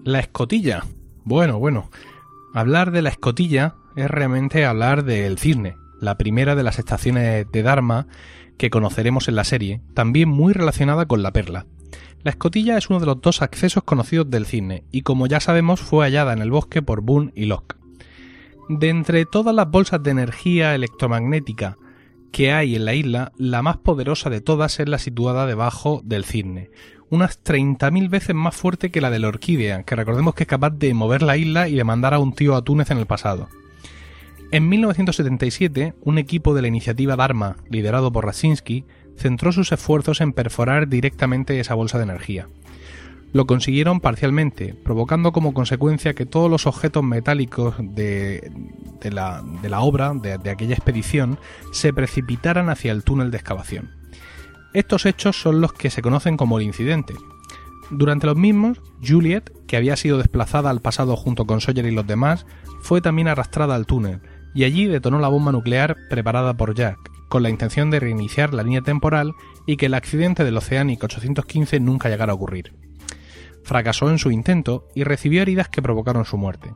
La 0.05 0.19
escotilla. 0.19 0.85
Bueno, 1.25 1.59
bueno. 1.59 1.91
Hablar 2.53 2.91
de 2.91 3.01
la 3.01 3.09
escotilla 3.09 3.75
es 3.97 4.09
realmente 4.09 4.65
hablar 4.65 5.03
del 5.03 5.39
cisne, 5.39 5.75
la 5.99 6.15
primera 6.15 6.55
de 6.55 6.63
las 6.63 6.79
estaciones 6.79 7.51
de 7.51 7.63
Dharma 7.63 8.07
que 8.57 8.69
conoceremos 8.69 9.27
en 9.27 9.35
la 9.35 9.43
serie, 9.43 9.81
también 9.93 10.29
muy 10.29 10.53
relacionada 10.53 11.05
con 11.05 11.23
la 11.23 11.31
perla. 11.31 11.65
La 12.23 12.31
escotilla 12.31 12.77
es 12.77 12.89
uno 12.89 12.99
de 12.99 13.05
los 13.05 13.21
dos 13.21 13.41
accesos 13.41 13.83
conocidos 13.83 14.29
del 14.29 14.45
cisne, 14.45 14.83
y 14.91 15.01
como 15.01 15.27
ya 15.27 15.39
sabemos 15.39 15.79
fue 15.79 16.05
hallada 16.05 16.33
en 16.33 16.39
el 16.39 16.51
bosque 16.51 16.81
por 16.81 17.01
Boone 17.01 17.31
y 17.35 17.45
Locke. 17.45 17.75
De 18.67 18.89
entre 18.89 19.25
todas 19.25 19.53
las 19.53 19.69
bolsas 19.69 20.01
de 20.01 20.11
energía 20.11 20.73
electromagnética 20.73 21.77
que 22.31 22.51
hay 22.51 22.75
en 22.75 22.85
la 22.85 22.95
isla, 22.95 23.31
la 23.37 23.61
más 23.61 23.77
poderosa 23.77 24.29
de 24.29 24.41
todas 24.41 24.79
es 24.79 24.89
la 24.89 24.97
situada 24.97 25.45
debajo 25.45 26.01
del 26.03 26.25
cisne, 26.25 26.71
unas 27.09 27.43
30.000 27.43 28.09
veces 28.09 28.35
más 28.35 28.55
fuerte 28.55 28.89
que 28.89 29.01
la 29.01 29.09
de 29.09 29.19
la 29.19 29.27
orquídea, 29.27 29.83
que 29.83 29.95
recordemos 29.95 30.33
que 30.33 30.43
es 30.43 30.49
capaz 30.49 30.71
de 30.71 30.93
mover 30.93 31.21
la 31.21 31.37
isla 31.37 31.67
y 31.67 31.75
de 31.75 31.83
mandar 31.83 32.13
a 32.13 32.19
un 32.19 32.33
tío 32.33 32.55
a 32.55 32.63
Túnez 32.63 32.91
en 32.91 32.97
el 32.97 33.05
pasado. 33.05 33.49
En 34.51 34.69
1977, 34.69 35.95
un 36.01 36.17
equipo 36.17 36.53
de 36.53 36.61
la 36.61 36.67
iniciativa 36.67 37.15
Dharma, 37.15 37.57
liderado 37.69 38.11
por 38.11 38.25
Raczynski, 38.25 38.85
centró 39.17 39.51
sus 39.51 39.71
esfuerzos 39.71 40.21
en 40.21 40.33
perforar 40.33 40.87
directamente 40.87 41.59
esa 41.59 41.73
bolsa 41.73 41.97
de 41.97 42.03
energía. 42.03 42.47
Lo 43.33 43.47
consiguieron 43.47 43.99
parcialmente, 43.99 44.73
provocando 44.73 45.31
como 45.33 45.53
consecuencia 45.53 46.13
que 46.13 46.25
todos 46.25 46.49
los 46.49 46.67
objetos 46.67 47.03
metálicos 47.03 47.75
de, 47.79 48.49
la, 49.03 49.41
obra, 49.81 50.13
de, 50.13 50.37
de 50.37 50.49
aquella 50.49 50.75
expedición, 50.75 51.37
se 51.73 51.91
precipitaran 51.91 52.69
hacia 52.69 52.91
el 52.91 53.03
túnel 53.03 53.31
de 53.31 53.37
excavación. 53.37 53.91
Estos 54.73 55.05
hechos 55.05 55.41
son 55.41 55.59
los 55.59 55.73
que 55.73 55.89
se 55.89 56.01
conocen 56.01 56.37
como 56.37 56.59
el 56.59 56.65
incidente. 56.65 57.13
Durante 57.89 58.27
los 58.27 58.37
mismos, 58.37 58.81
Juliet, 59.05 59.51
que 59.67 59.77
había 59.77 59.95
sido 59.95 60.17
desplazada 60.17 60.69
al 60.69 60.81
pasado 60.81 61.15
junto 61.15 61.45
con 61.45 61.61
Sawyer 61.61 61.85
y 61.85 61.91
los 61.91 62.07
demás, 62.07 62.45
fue 62.81 63.01
también 63.01 63.27
arrastrada 63.27 63.75
al 63.75 63.85
túnel, 63.85 64.21
y 64.55 64.63
allí 64.63 64.85
detonó 64.85 65.19
la 65.19 65.27
bomba 65.27 65.51
nuclear 65.51 65.97
preparada 66.09 66.55
por 66.55 66.73
Jack, 66.73 66.97
con 67.27 67.43
la 67.43 67.49
intención 67.49 67.91
de 67.91 67.99
reiniciar 67.99 68.53
la 68.53 68.63
línea 68.63 68.81
temporal 68.81 69.33
y 69.67 69.75
que 69.75 69.87
el 69.87 69.93
accidente 69.93 70.45
del 70.45 70.57
Oceanic 70.57 71.03
815 71.03 71.79
nunca 71.81 72.09
llegara 72.09 72.31
a 72.31 72.35
ocurrir. 72.35 72.73
Fracasó 73.63 74.09
en 74.09 74.17
su 74.17 74.31
intento 74.31 74.87
y 74.95 75.03
recibió 75.03 75.41
heridas 75.41 75.67
que 75.67 75.81
provocaron 75.81 76.23
su 76.23 76.37
muerte. 76.37 76.73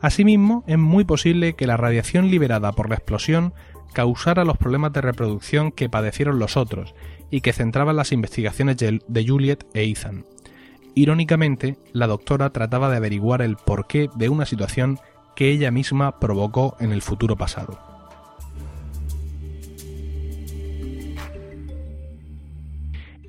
Asimismo, 0.00 0.64
es 0.66 0.78
muy 0.78 1.04
posible 1.04 1.52
que 1.52 1.66
la 1.66 1.76
radiación 1.76 2.30
liberada 2.30 2.72
por 2.72 2.88
la 2.88 2.94
explosión 2.94 3.52
causara 3.92 4.44
los 4.44 4.56
problemas 4.56 4.92
de 4.94 5.02
reproducción 5.02 5.72
que 5.72 5.90
padecieron 5.90 6.38
los 6.38 6.56
otros 6.56 6.94
y 7.30 7.42
que 7.42 7.52
centraban 7.52 7.96
las 7.96 8.12
investigaciones 8.12 8.76
de 8.78 9.26
Juliet 9.26 9.66
e 9.74 9.84
Ethan. 9.84 10.24
Irónicamente, 10.94 11.76
la 11.92 12.06
doctora 12.06 12.50
trataba 12.50 12.88
de 12.88 12.96
averiguar 12.96 13.42
el 13.42 13.56
porqué 13.56 14.08
de 14.14 14.28
una 14.28 14.46
situación 14.46 14.98
que 15.34 15.50
ella 15.50 15.70
misma 15.70 16.18
provocó 16.18 16.76
en 16.80 16.92
el 16.92 17.02
futuro 17.02 17.36
pasado. 17.36 17.90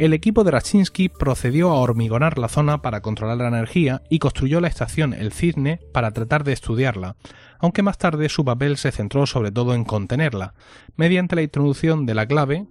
El 0.02 0.14
equipo 0.14 0.44
de 0.44 0.50
Raczynski 0.50 1.10
procedió 1.10 1.70
a 1.70 1.76
hormigonar 1.76 2.40
la 2.40 2.48
zona 2.48 2.82
para 2.82 3.02
controlar 3.02 3.38
la 3.38 3.50
energía 3.50 4.02
y 4.10 4.18
construyó 4.18 4.60
la 4.60 4.68
estación 4.68 5.14
El 5.14 5.32
Cisne 5.32 5.80
para 5.94 6.10
tratar 6.10 6.44
de 6.44 6.54
estudiarla, 6.54 7.18
aunque 7.60 7.84
más 7.84 8.00
tarde 8.00 8.28
su 8.28 8.44
papel 8.44 8.78
se 8.78 8.92
centró 8.92 9.28
sobre 9.28 9.52
todo 9.52 9.76
en 9.76 9.84
contenerla, 9.84 10.56
mediante 10.96 11.36
la 11.36 11.44
introducción 11.44 12.08
de 12.08 12.16
la 12.16 12.26
clave, 12.26 12.66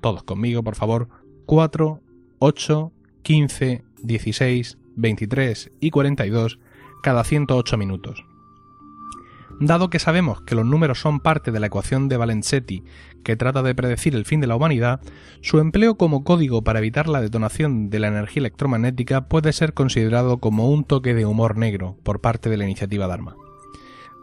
todos 0.00 0.22
conmigo 0.22 0.62
por 0.62 0.74
favor, 0.74 1.10
4, 1.44 2.00
8, 2.38 2.92
15, 3.24 3.84
16, 4.02 4.78
23 4.96 5.70
y 5.80 5.90
42 5.90 6.58
cada 7.02 7.24
108 7.24 7.76
minutos. 7.76 8.24
Dado 9.60 9.90
que 9.90 9.98
sabemos 9.98 10.40
que 10.40 10.54
los 10.54 10.64
números 10.64 11.00
son 11.00 11.20
parte 11.20 11.52
de 11.52 11.60
la 11.60 11.66
ecuación 11.66 12.08
de 12.08 12.16
Valenzetti 12.16 12.82
que 13.22 13.36
trata 13.36 13.62
de 13.62 13.74
predecir 13.74 14.14
el 14.14 14.24
fin 14.24 14.40
de 14.40 14.46
la 14.46 14.56
humanidad, 14.56 15.00
su 15.42 15.58
empleo 15.58 15.96
como 15.96 16.24
código 16.24 16.64
para 16.64 16.78
evitar 16.78 17.08
la 17.08 17.20
detonación 17.20 17.90
de 17.90 17.98
la 17.98 18.08
energía 18.08 18.40
electromagnética 18.40 19.28
puede 19.28 19.52
ser 19.52 19.74
considerado 19.74 20.38
como 20.38 20.70
un 20.70 20.84
toque 20.84 21.12
de 21.12 21.26
humor 21.26 21.58
negro 21.58 21.98
por 22.02 22.22
parte 22.22 22.48
de 22.48 22.56
la 22.56 22.64
iniciativa 22.64 23.06
Dharma. 23.06 23.36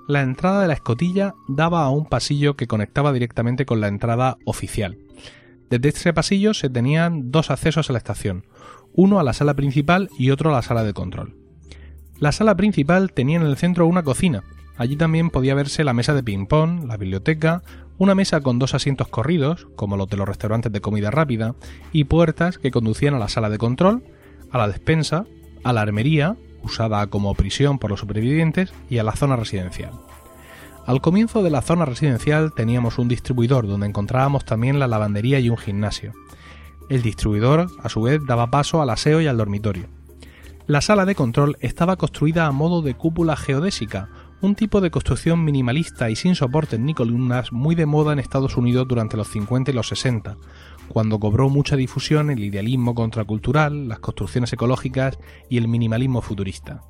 La 0.08 0.24
entrada 0.24 0.62
de 0.62 0.70
la 0.70 0.74
escotilla 0.74 1.36
daba 1.48 1.84
a 1.84 1.92
un 1.92 2.08
pasillo 2.08 2.56
que 2.56 2.66
conectaba 2.66 3.14
directamente 3.14 3.68
con 3.68 3.80
la 3.80 3.90
entrada 3.90 4.38
oficial. 4.44 4.98
Desde 5.70 5.90
este 5.90 6.14
pasillo 6.14 6.56
se 6.56 6.72
tenían 6.72 7.30
dos 7.30 7.52
accesos 7.52 7.92
a 7.92 7.94
la 7.94 8.00
estación, 8.00 8.48
uno 8.94 9.20
a 9.20 9.24
la 9.24 9.34
sala 9.34 9.54
principal 9.54 10.10
y 10.18 10.32
otro 10.32 10.50
a 10.50 10.54
la 10.54 10.62
sala 10.64 10.84
de 10.84 10.94
control. 10.94 11.36
La 12.20 12.32
sala 12.32 12.56
principal 12.56 13.12
tenía 13.12 13.38
en 13.38 13.44
el 13.44 13.58
centro 13.58 13.86
una 13.86 14.02
cocina, 14.02 14.44
Allí 14.78 14.96
también 14.96 15.30
podía 15.30 15.56
verse 15.56 15.84
la 15.84 15.94
mesa 15.94 16.14
de 16.14 16.24
ping-pong, 16.24 16.86
la 16.86 16.98
biblioteca, 16.98 17.64
una 17.98 18.14
mesa 18.14 18.42
con 18.42 18.60
dos 18.60 18.76
asientos 18.76 19.08
corridos, 19.08 19.68
como 19.76 19.98
los 19.98 20.08
de 20.08 20.18
los 20.18 20.28
restaurantes 20.28 20.72
de 20.72 20.82
comida 20.82 21.10
rápida, 21.10 21.56
y 21.92 22.04
puertas 22.04 22.60
que 22.60 22.72
conducían 22.72 23.16
a 23.16 23.20
la 23.20 23.28
sala 23.28 23.50
de 23.50 23.58
control, 23.58 24.04
a 24.52 24.58
la 24.60 24.68
despensa, 24.68 25.26
a 25.64 25.74
la 25.74 25.82
armería, 25.82 26.38
usada 26.62 27.08
como 27.08 27.34
prisión 27.34 27.80
por 27.80 27.90
los 27.90 28.00
supervivientes, 28.00 28.72
y 28.90 29.00
a 29.00 29.04
la 29.04 29.16
zona 29.16 29.36
residencial. 29.36 29.92
Al 30.86 31.02
comienzo 31.02 31.44
de 31.44 31.50
la 31.50 31.62
zona 31.62 31.86
residencial 31.86 32.54
teníamos 32.54 32.98
un 32.98 33.08
distribuidor 33.08 33.68
donde 33.68 33.88
encontrábamos 33.88 34.46
también 34.46 34.80
la 34.80 34.88
lavandería 34.88 35.40
y 35.40 35.50
un 35.50 35.58
gimnasio. 35.58 36.14
El 36.88 37.02
distribuidor, 37.02 37.68
a 37.84 37.90
su 37.90 38.04
vez, 38.04 38.22
daba 38.26 38.52
paso 38.52 38.82
al 38.82 38.90
aseo 38.90 39.20
y 39.20 39.28
al 39.28 39.38
dormitorio. 39.38 39.88
La 40.66 40.82
sala 40.82 41.06
de 41.06 41.16
control 41.16 41.58
estaba 41.60 41.98
construida 41.98 42.46
a 42.46 42.52
modo 42.52 42.82
de 42.82 42.94
cúpula 42.94 43.36
geodésica, 43.36 44.10
un 44.42 44.56
tipo 44.56 44.82
de 44.82 44.92
construcción 44.92 45.44
minimalista 45.44 46.10
y 46.10 46.16
sin 46.16 46.36
soportes 46.36 46.80
ni 46.80 46.94
columnas 46.94 47.52
muy 47.52 47.76
de 47.76 47.86
moda 47.86 48.14
en 48.14 48.20
Estados 48.20 48.56
Unidos 48.56 48.88
durante 48.88 49.18
los 49.18 49.30
50 49.30 49.72
y 49.72 49.74
los 49.74 49.88
60, 49.88 50.38
cuando 50.90 51.20
cobró 51.20 51.50
mucha 51.50 51.76
difusión 51.76 52.30
el 52.30 52.44
idealismo 52.44 52.94
contracultural, 52.94 53.88
las 53.88 54.00
construcciones 54.00 54.54
ecológicas 54.54 55.18
y 55.50 55.58
el 55.58 55.68
minimalismo 55.68 56.22
futurista. 56.22 56.82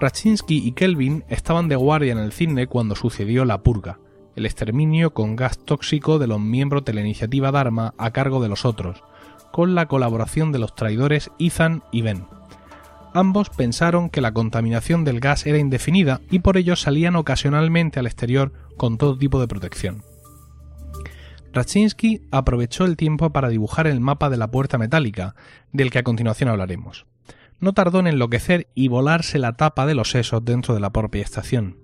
Raczynski 0.00 0.66
y 0.66 0.72
Kelvin 0.72 1.24
estaban 1.28 1.68
de 1.68 1.76
guardia 1.76 2.12
en 2.12 2.18
el 2.18 2.32
cine 2.32 2.66
cuando 2.66 2.94
sucedió 2.94 3.44
la 3.44 3.62
purga, 3.62 3.98
el 4.34 4.46
exterminio 4.46 5.12
con 5.12 5.36
gas 5.36 5.58
tóxico 5.58 6.18
de 6.18 6.26
los 6.26 6.40
miembros 6.40 6.86
de 6.86 6.94
la 6.94 7.02
iniciativa 7.02 7.52
Dharma 7.52 7.92
a 7.98 8.10
cargo 8.10 8.40
de 8.40 8.48
los 8.48 8.64
otros, 8.64 9.02
con 9.52 9.74
la 9.74 9.86
colaboración 9.86 10.52
de 10.52 10.58
los 10.58 10.74
traidores 10.74 11.30
Ethan 11.38 11.82
y 11.90 12.02
Ben. 12.02 12.26
Ambos 13.12 13.50
pensaron 13.50 14.08
que 14.08 14.20
la 14.20 14.32
contaminación 14.32 15.04
del 15.04 15.18
gas 15.18 15.44
era 15.46 15.58
indefinida 15.58 16.20
y 16.30 16.40
por 16.40 16.56
ello 16.56 16.76
salían 16.76 17.16
ocasionalmente 17.16 17.98
al 17.98 18.06
exterior 18.06 18.52
con 18.76 18.98
todo 18.98 19.18
tipo 19.18 19.40
de 19.40 19.48
protección. 19.48 20.04
Raczynski 21.52 22.22
aprovechó 22.30 22.84
el 22.84 22.96
tiempo 22.96 23.30
para 23.30 23.48
dibujar 23.48 23.88
el 23.88 24.00
mapa 24.00 24.30
de 24.30 24.36
la 24.36 24.50
puerta 24.52 24.78
metálica, 24.78 25.34
del 25.72 25.90
que 25.90 25.98
a 25.98 26.04
continuación 26.04 26.48
hablaremos. 26.48 27.06
no 27.58 27.74
tardó 27.74 27.98
en 28.00 28.06
enloquecer 28.06 28.68
y 28.74 28.88
volarse 28.88 29.38
la 29.38 29.52
tapa 29.52 29.84
de 29.84 29.94
los 29.94 30.10
sesos 30.10 30.42
dentro 30.42 30.72
de 30.72 30.80
la 30.80 30.90
propia 30.90 31.22
estación. 31.22 31.76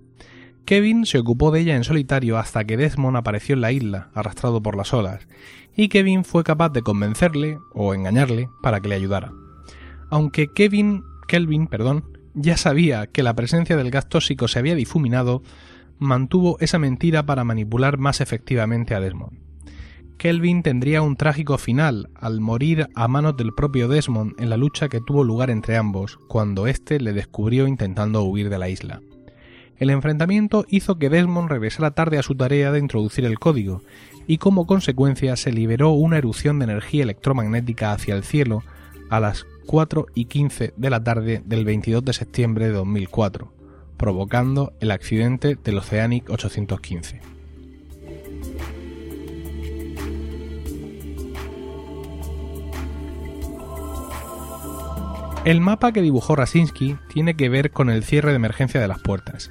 Kevin 0.65 1.05
se 1.05 1.19
ocupó 1.19 1.51
de 1.51 1.59
ella 1.61 1.75
en 1.75 1.83
solitario 1.83 2.37
hasta 2.37 2.65
que 2.65 2.77
Desmond 2.77 3.15
apareció 3.15 3.53
en 3.53 3.61
la 3.61 3.71
isla, 3.71 4.09
arrastrado 4.15 4.61
por 4.61 4.75
las 4.75 4.91
olas, 4.93 5.27
y 5.77 5.89
Kevin 5.89 6.25
fue 6.25 6.43
capaz 6.43 6.69
de 6.69 6.81
convencerle 6.81 7.59
o 7.73 7.93
engañarle 7.93 8.49
para 8.61 8.81
que 8.81 8.89
le 8.89 8.95
ayudara. 8.95 9.31
Aunque 10.09 10.47
Kevin, 10.47 11.03
Kelvin, 11.27 11.67
perdón, 11.67 12.03
ya 12.33 12.57
sabía 12.57 13.07
que 13.07 13.23
la 13.23 13.35
presencia 13.35 13.77
del 13.77 13.91
gas 13.91 14.09
tóxico 14.09 14.47
se 14.47 14.59
había 14.59 14.75
difuminado, 14.75 15.43
mantuvo 15.99 16.57
esa 16.59 16.79
mentira 16.79 17.25
para 17.25 17.43
manipular 17.43 17.97
más 17.97 18.21
efectivamente 18.21 18.95
a 18.95 18.99
Desmond. 18.99 19.39
Kelvin 20.17 20.63
tendría 20.63 21.03
un 21.03 21.15
trágico 21.15 21.59
final 21.59 22.09
al 22.15 22.41
morir 22.41 22.87
a 22.95 23.07
manos 23.07 23.37
del 23.37 23.53
propio 23.53 23.87
Desmond 23.87 24.33
en 24.39 24.49
la 24.49 24.57
lucha 24.57 24.89
que 24.89 24.99
tuvo 24.99 25.23
lugar 25.23 25.51
entre 25.51 25.77
ambos, 25.77 26.17
cuando 26.27 26.65
éste 26.65 26.99
le 26.99 27.13
descubrió 27.13 27.67
intentando 27.67 28.23
huir 28.23 28.49
de 28.49 28.57
la 28.57 28.69
isla. 28.69 28.99
El 29.79 29.91
enfrentamiento 29.91 30.65
hizo 30.69 30.97
que 30.97 31.09
Desmond 31.09 31.49
regresara 31.49 31.91
tarde 31.91 32.17
a 32.17 32.23
su 32.23 32.35
tarea 32.35 32.71
de 32.71 32.79
introducir 32.79 33.25
el 33.25 33.37
código, 33.37 33.83
y 34.25 34.39
como 34.39 34.65
consecuencia 34.65 35.35
se 35.35 35.51
liberó 35.51 35.91
una 35.91 36.17
erupción 36.17 36.59
de 36.59 36.65
energía 36.65 37.03
electromagnética 37.03 37.91
hacia 37.91 38.15
el 38.15 38.23
cielo 38.23 38.63
a 39.09 39.19
las 39.19 39.45
4 39.67 40.07
y 40.15 40.25
15 40.25 40.73
de 40.75 40.89
la 40.89 41.03
tarde 41.03 41.41
del 41.45 41.63
22 41.63 42.03
de 42.03 42.13
septiembre 42.13 42.65
de 42.65 42.71
2004, 42.71 43.53
provocando 43.97 44.73
el 44.79 44.91
accidente 44.91 45.57
del 45.63 45.77
Oceanic 45.77 46.29
815. 46.29 47.21
El 55.45 55.61
mapa 55.61 55.93
que 55.93 56.01
dibujó 56.01 56.35
Rasinski 56.35 56.97
tiene 57.13 57.35
que 57.35 57.47
ver 57.47 57.71
con 57.71 57.89
el 57.89 58.03
cierre 58.03 58.31
de 58.31 58.35
emergencia 58.35 58.81
de 58.81 58.87
las 58.89 58.99
puertas. 58.99 59.49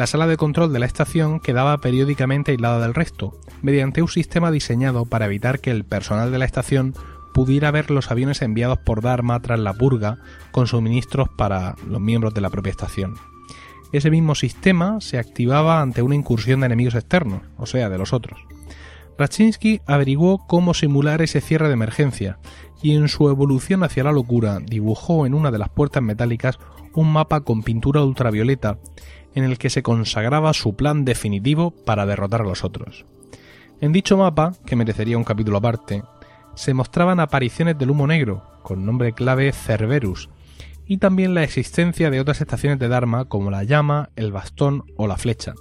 La 0.00 0.06
sala 0.06 0.26
de 0.26 0.38
control 0.38 0.72
de 0.72 0.78
la 0.78 0.86
estación 0.86 1.40
quedaba 1.40 1.76
periódicamente 1.76 2.52
aislada 2.52 2.80
del 2.80 2.94
resto, 2.94 3.38
mediante 3.60 4.00
un 4.00 4.08
sistema 4.08 4.50
diseñado 4.50 5.04
para 5.04 5.26
evitar 5.26 5.60
que 5.60 5.70
el 5.70 5.84
personal 5.84 6.32
de 6.32 6.38
la 6.38 6.46
estación 6.46 6.94
pudiera 7.34 7.70
ver 7.70 7.90
los 7.90 8.10
aviones 8.10 8.40
enviados 8.40 8.78
por 8.78 9.02
Dharma 9.02 9.38
tras 9.40 9.60
la 9.60 9.74
purga 9.74 10.16
con 10.52 10.66
suministros 10.66 11.28
para 11.28 11.74
los 11.86 12.00
miembros 12.00 12.32
de 12.32 12.40
la 12.40 12.48
propia 12.48 12.70
estación. 12.70 13.16
Ese 13.92 14.10
mismo 14.10 14.34
sistema 14.34 15.02
se 15.02 15.18
activaba 15.18 15.82
ante 15.82 16.00
una 16.00 16.14
incursión 16.14 16.60
de 16.60 16.66
enemigos 16.66 16.94
externos, 16.94 17.42
o 17.58 17.66
sea, 17.66 17.90
de 17.90 17.98
los 17.98 18.14
otros. 18.14 18.40
Raczynski 19.18 19.82
averiguó 19.84 20.46
cómo 20.46 20.72
simular 20.72 21.20
ese 21.20 21.42
cierre 21.42 21.68
de 21.68 21.74
emergencia 21.74 22.38
y 22.80 22.96
en 22.96 23.08
su 23.08 23.28
evolución 23.28 23.84
hacia 23.84 24.04
la 24.04 24.12
locura 24.12 24.60
dibujó 24.60 25.26
en 25.26 25.34
una 25.34 25.50
de 25.50 25.58
las 25.58 25.68
puertas 25.68 26.02
metálicas 26.02 26.58
un 26.94 27.12
mapa 27.12 27.42
con 27.42 27.62
pintura 27.62 28.02
ultravioleta 28.02 28.78
en 29.34 29.44
el 29.44 29.58
que 29.58 29.70
se 29.70 29.82
consagraba 29.82 30.52
su 30.52 30.76
plan 30.76 31.04
definitivo 31.04 31.70
para 31.70 32.06
derrotar 32.06 32.42
a 32.42 32.44
los 32.44 32.64
otros. 32.64 33.04
En 33.80 33.92
dicho 33.92 34.16
mapa, 34.16 34.52
que 34.66 34.76
merecería 34.76 35.16
un 35.16 35.24
capítulo 35.24 35.58
aparte, 35.58 36.02
se 36.54 36.74
mostraban 36.74 37.20
apariciones 37.20 37.78
del 37.78 37.90
humo 37.90 38.06
negro, 38.06 38.42
con 38.62 38.84
nombre 38.84 39.12
clave 39.12 39.52
Cerberus, 39.52 40.28
y 40.86 40.98
también 40.98 41.34
la 41.34 41.44
existencia 41.44 42.10
de 42.10 42.20
otras 42.20 42.40
estaciones 42.40 42.78
de 42.78 42.88
Dharma 42.88 43.26
como 43.26 43.50
la 43.50 43.64
llama, 43.64 44.10
el 44.16 44.32
bastón 44.32 44.84
o 44.96 45.06
la 45.06 45.16
flecha, 45.16 45.54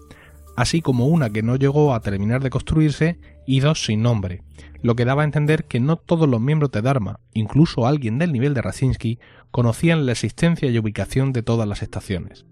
así 0.57 0.81
como 0.81 1.07
una 1.07 1.29
que 1.29 1.43
no 1.43 1.55
llegó 1.55 1.93
a 1.93 2.01
terminar 2.01 2.41
de 2.41 2.49
construirse 2.49 3.19
y 3.45 3.61
dos 3.61 3.85
sin 3.85 4.01
nombre, 4.01 4.43
lo 4.81 4.95
que 4.95 5.05
daba 5.05 5.21
a 5.21 5.25
entender 5.25 5.65
que 5.65 5.79
no 5.79 5.95
todos 5.97 6.27
los 6.27 6.41
miembros 6.41 6.71
de 6.71 6.81
Dharma, 6.81 7.19
incluso 7.33 7.85
alguien 7.85 8.17
del 8.17 8.33
nivel 8.33 8.53
de 8.53 8.61
Raczynski, 8.61 9.19
conocían 9.51 10.05
la 10.05 10.11
existencia 10.11 10.69
y 10.69 10.77
ubicación 10.77 11.31
de 11.31 11.43
todas 11.43 11.67
las 11.67 11.81
estaciones. 11.81 12.45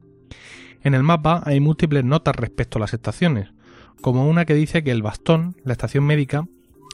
En 0.82 0.94
el 0.94 1.04
mapa 1.04 1.42
hay 1.46 1.60
múltiples 1.60 2.04
notas 2.04 2.36
respecto 2.36 2.78
a 2.78 2.82
las 2.82 2.94
estaciones, 2.94 3.50
como 4.02 4.28
una 4.28 4.46
que 4.46 4.54
dice 4.54 4.84
que 4.84 4.92
el 4.92 5.02
Bastón, 5.02 5.56
la 5.64 5.74
estación 5.74 6.06
médica, 6.06 6.48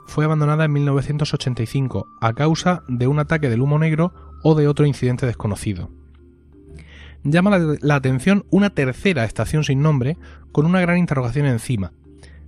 fue 0.08 0.26
abandonada 0.26 0.66
en 0.66 0.74
1985 0.74 2.08
a 2.22 2.34
causa 2.34 2.84
de 2.88 3.08
un 3.08 3.20
ataque 3.20 3.50
del 3.50 3.62
humo 3.62 3.80
negro 3.80 4.14
o 4.44 4.56
de 4.56 4.68
otro 4.68 4.86
incidente 4.86 5.26
desconocido 5.26 5.90
llama 7.24 7.58
la, 7.58 7.96
atención 7.96 8.46
una 8.50 8.70
tercera 8.70 9.26
estación 9.26 9.64
sin 9.64 9.82
nombre 9.82 10.18
con 10.52 10.66
una 10.66 10.82
gran 10.82 10.98
interrogación 10.98 11.46
encima. 11.46 11.94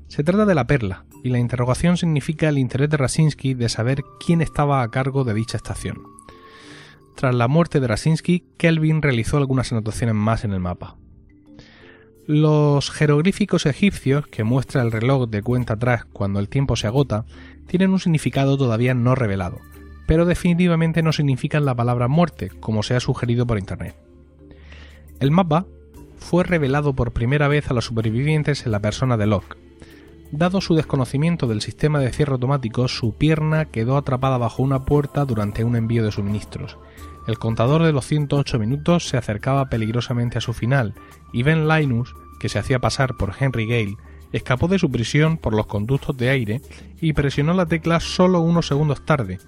Se 0.07 0.23
trata 0.23 0.45
de 0.45 0.55
la 0.55 0.67
perla, 0.67 1.05
y 1.23 1.29
la 1.29 1.39
interrogación 1.39 1.97
significa 1.97 2.49
el 2.49 2.59
interés 2.59 2.89
de 2.89 2.97
Raczynski 2.97 3.55
de 3.55 3.69
saber 3.69 4.03
quién 4.23 4.41
estaba 4.41 4.83
a 4.83 4.91
cargo 4.91 5.23
de 5.23 5.33
dicha 5.33 5.57
estación. 5.57 6.03
Tras 7.15 7.33
la 7.33 7.47
muerte 7.47 7.79
de 7.79 7.87
Raczynski, 7.87 8.43
Kelvin 8.57 9.01
realizó 9.01 9.37
algunas 9.37 9.71
anotaciones 9.71 10.15
más 10.15 10.43
en 10.43 10.53
el 10.53 10.59
mapa. 10.59 10.97
Los 12.27 12.89
jeroglíficos 12.89 13.67
egipcios, 13.67 14.25
que 14.25 14.43
muestra 14.43 14.81
el 14.81 14.91
reloj 14.91 15.29
de 15.29 15.43
cuenta 15.43 15.73
atrás 15.73 16.05
cuando 16.11 16.39
el 16.39 16.49
tiempo 16.49 16.75
se 16.75 16.87
agota, 16.87 17.25
tienen 17.67 17.91
un 17.91 17.99
significado 17.99 18.57
todavía 18.57 18.95
no 18.95 19.13
revelado, 19.13 19.59
pero 20.07 20.25
definitivamente 20.25 21.03
no 21.03 21.13
significan 21.13 21.65
la 21.65 21.75
palabra 21.75 22.07
muerte, 22.07 22.49
como 22.59 22.81
se 22.81 22.95
ha 22.95 22.99
sugerido 22.99 23.45
por 23.45 23.59
internet. 23.59 23.95
El 25.19 25.29
mapa 25.29 25.67
fue 26.17 26.43
revelado 26.43 26.93
por 26.93 27.13
primera 27.13 27.47
vez 27.47 27.69
a 27.69 27.75
los 27.75 27.85
supervivientes 27.85 28.65
en 28.65 28.71
la 28.71 28.79
persona 28.79 29.17
de 29.17 29.27
Locke. 29.27 29.64
Dado 30.31 30.59
su 30.59 30.75
desconocimiento 30.75 31.47
del 31.47 31.61
sistema 31.61 31.99
de 31.99 32.11
cierre 32.11 32.33
automático, 32.33 32.87
su 32.87 33.13
pierna 33.13 33.65
quedó 33.65 33.95
atrapada 33.95 34.37
bajo 34.37 34.63
una 34.63 34.83
puerta 34.83 35.23
durante 35.25 35.63
un 35.63 35.75
envío 35.75 36.03
de 36.03 36.11
suministros. 36.11 36.77
El 37.27 37.37
contador 37.37 37.83
de 37.83 37.93
los 37.93 38.05
108 38.05 38.59
minutos 38.59 39.07
se 39.07 39.17
acercaba 39.17 39.69
peligrosamente 39.69 40.37
a 40.37 40.41
su 40.41 40.53
final, 40.53 40.93
y 41.31 41.43
Ben 41.43 41.67
Linus, 41.67 42.15
que 42.39 42.49
se 42.49 42.59
hacía 42.59 42.79
pasar 42.79 43.15
por 43.15 43.33
Henry 43.39 43.67
Gale, 43.67 43.97
escapó 44.31 44.67
de 44.67 44.79
su 44.79 44.91
prisión 44.91 45.37
por 45.37 45.55
los 45.55 45.67
conductos 45.67 46.17
de 46.17 46.29
aire 46.29 46.61
y 46.99 47.13
presionó 47.13 47.53
la 47.53 47.65
tecla 47.65 47.99
solo 47.99 48.41
unos 48.41 48.67
segundos 48.67 49.05
tarde, 49.05 49.39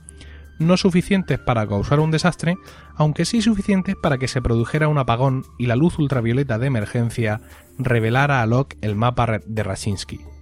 no 0.60 0.78
suficientes 0.78 1.40
para 1.40 1.68
causar 1.68 2.00
un 2.00 2.12
desastre, 2.12 2.58
aunque 2.96 3.26
sí 3.26 3.42
suficientes 3.42 3.96
para 3.96 4.18
que 4.18 4.28
se 4.28 4.42
produjera 4.42 4.88
un 4.88 4.98
apagón 4.98 5.44
y 5.58 5.68
la 5.68 5.76
luz 5.76 6.00
ultravioleta 6.00 6.58
de 6.58 6.68
emergencia 6.68 7.42
revelara 7.78 8.42
a 8.42 8.46
Locke 8.46 8.78
el 8.82 8.96
mapa 8.96 9.40
de 9.46 9.64
Raczynski. 9.64 10.37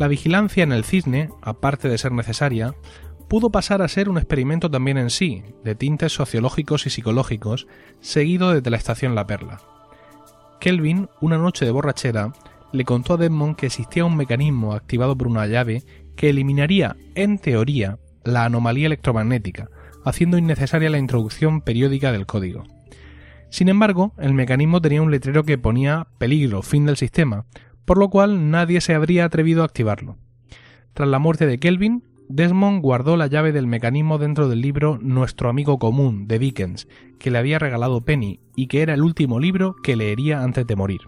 La 0.00 0.08
vigilancia 0.08 0.64
en 0.64 0.72
el 0.72 0.84
cisne, 0.84 1.30
aparte 1.40 1.88
de 1.88 1.98
ser 1.98 2.10
necesaria, 2.12 2.74
pudo 3.28 3.50
pasar 3.50 3.80
a 3.80 3.88
ser 3.88 4.08
un 4.08 4.18
experimento 4.18 4.70
también 4.70 4.98
en 4.98 5.10
sí, 5.10 5.44
de 5.62 5.74
tintes 5.74 6.12
sociológicos 6.12 6.86
y 6.86 6.90
psicológicos, 6.90 7.68
seguido 8.00 8.52
desde 8.52 8.70
la 8.70 8.76
estación 8.76 9.14
La 9.14 9.26
Perla. 9.26 9.60
Kelvin, 10.60 11.08
una 11.20 11.38
noche 11.38 11.64
de 11.64 11.70
borrachera, 11.70 12.32
le 12.72 12.84
contó 12.84 13.14
a 13.14 13.16
Desmond 13.18 13.54
que 13.54 13.66
existía 13.66 14.04
un 14.04 14.16
mecanismo 14.16 14.72
activado 14.72 15.16
por 15.16 15.28
una 15.28 15.46
llave 15.46 15.84
que 16.16 16.30
eliminaría, 16.30 16.96
en 17.14 17.38
teoría, 17.38 17.98
la 18.24 18.44
anomalía 18.44 18.86
electromagnética, 18.86 19.68
haciendo 20.04 20.38
innecesaria 20.38 20.90
la 20.90 20.98
introducción 20.98 21.60
periódica 21.60 22.10
del 22.10 22.26
código. 22.26 22.64
Sin 23.48 23.68
embargo, 23.68 24.12
el 24.18 24.34
mecanismo 24.34 24.80
tenía 24.80 25.02
un 25.02 25.12
letrero 25.12 25.44
que 25.44 25.58
ponía 25.58 26.08
peligro, 26.18 26.62
fin 26.62 26.86
del 26.86 26.96
sistema, 26.96 27.46
por 27.84 27.98
lo 27.98 28.08
cual 28.08 28.50
nadie 28.50 28.80
se 28.80 28.94
habría 28.94 29.24
atrevido 29.24 29.62
a 29.62 29.66
activarlo. 29.66 30.16
Tras 30.94 31.08
la 31.08 31.18
muerte 31.18 31.46
de 31.46 31.58
Kelvin, 31.58 32.04
Desmond 32.28 32.80
guardó 32.80 33.16
la 33.16 33.26
llave 33.26 33.52
del 33.52 33.66
mecanismo 33.66 34.18
dentro 34.18 34.48
del 34.48 34.60
libro 34.60 34.98
Nuestro 35.00 35.48
amigo 35.48 35.78
común 35.78 36.26
de 36.26 36.38
Dickens, 36.38 36.88
que 37.18 37.30
le 37.30 37.38
había 37.38 37.58
regalado 37.58 38.00
Penny 38.00 38.40
y 38.56 38.66
que 38.68 38.82
era 38.82 38.94
el 38.94 39.02
último 39.02 39.38
libro 39.40 39.76
que 39.82 39.96
leería 39.96 40.42
antes 40.42 40.66
de 40.66 40.76
morir. 40.76 41.00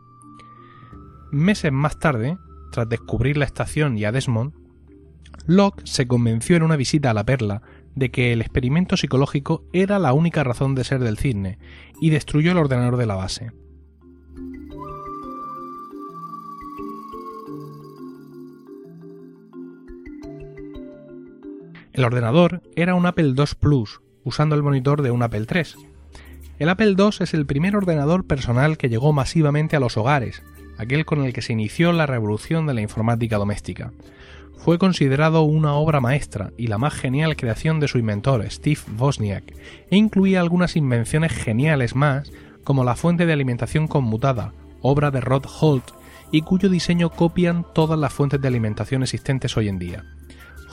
Meses 1.30 1.72
más 1.72 1.98
tarde, 1.98 2.36
tras 2.70 2.88
descubrir 2.88 3.38
la 3.38 3.46
estación 3.46 3.96
y 3.96 4.04
a 4.04 4.12
Desmond, 4.12 4.52
Locke 5.46 5.82
se 5.86 6.06
convenció 6.06 6.56
en 6.56 6.62
una 6.62 6.76
visita 6.76 7.10
a 7.10 7.14
la 7.14 7.24
perla 7.24 7.62
de 7.94 8.10
que 8.10 8.32
el 8.32 8.40
experimento 8.40 8.96
psicológico 8.96 9.64
era 9.72 9.98
la 9.98 10.12
única 10.12 10.44
razón 10.44 10.74
de 10.74 10.84
ser 10.84 11.00
del 11.00 11.18
cisne 11.18 11.58
y 12.00 12.10
destruyó 12.10 12.52
el 12.52 12.58
ordenador 12.58 12.96
de 12.96 13.06
la 13.06 13.14
base. 13.14 13.52
El 21.96 22.04
ordenador 22.04 22.60
era 22.76 22.94
un 22.94 23.06
Apple 23.06 23.32
II 23.34 23.44
Plus, 23.58 24.02
usando 24.22 24.54
el 24.54 24.62
monitor 24.62 25.00
de 25.00 25.10
un 25.10 25.22
Apple 25.22 25.46
III. 25.50 25.86
El 26.58 26.68
Apple 26.68 26.94
II 26.98 27.08
es 27.20 27.32
el 27.32 27.46
primer 27.46 27.74
ordenador 27.74 28.26
personal 28.26 28.76
que 28.76 28.90
llegó 28.90 29.14
masivamente 29.14 29.76
a 29.76 29.80
los 29.80 29.96
hogares, 29.96 30.42
aquel 30.76 31.06
con 31.06 31.24
el 31.24 31.32
que 31.32 31.40
se 31.40 31.54
inició 31.54 31.92
la 31.92 32.04
revolución 32.04 32.66
de 32.66 32.74
la 32.74 32.82
informática 32.82 33.38
doméstica. 33.38 33.94
Fue 34.58 34.76
considerado 34.76 35.40
una 35.44 35.72
obra 35.72 36.02
maestra 36.02 36.52
y 36.58 36.66
la 36.66 36.76
más 36.76 36.92
genial 36.92 37.34
creación 37.34 37.80
de 37.80 37.88
su 37.88 37.96
inventor, 37.96 38.44
Steve 38.50 38.80
Wozniak, 38.98 39.54
e 39.90 39.96
incluía 39.96 40.42
algunas 40.42 40.76
invenciones 40.76 41.32
geniales 41.32 41.94
más, 41.94 42.30
como 42.62 42.84
la 42.84 42.96
fuente 42.96 43.24
de 43.24 43.32
alimentación 43.32 43.88
conmutada, 43.88 44.52
obra 44.82 45.10
de 45.10 45.22
Rod 45.22 45.46
Holt, 45.60 45.92
y 46.30 46.42
cuyo 46.42 46.68
diseño 46.68 47.08
copian 47.08 47.64
todas 47.72 47.98
las 47.98 48.12
fuentes 48.12 48.42
de 48.42 48.48
alimentación 48.48 49.02
existentes 49.02 49.56
hoy 49.56 49.68
en 49.68 49.78
día. 49.78 50.04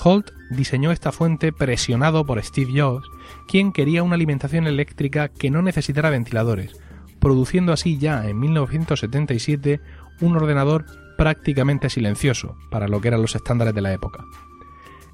Holt 0.01 0.31
diseñó 0.49 0.91
esta 0.91 1.11
fuente 1.11 1.51
presionado 1.51 2.25
por 2.25 2.41
Steve 2.43 2.81
Jobs, 2.81 3.07
quien 3.47 3.71
quería 3.71 4.03
una 4.03 4.15
alimentación 4.15 4.67
eléctrica 4.67 5.29
que 5.29 5.51
no 5.51 5.61
necesitara 5.61 6.09
ventiladores, 6.09 6.73
produciendo 7.19 7.73
así 7.73 7.97
ya 7.97 8.27
en 8.27 8.39
1977 8.39 9.79
un 10.21 10.35
ordenador 10.35 10.85
prácticamente 11.17 11.89
silencioso 11.89 12.57
para 12.69 12.87
lo 12.87 13.01
que 13.01 13.09
eran 13.09 13.21
los 13.21 13.35
estándares 13.35 13.73
de 13.73 13.81
la 13.81 13.93
época. 13.93 14.23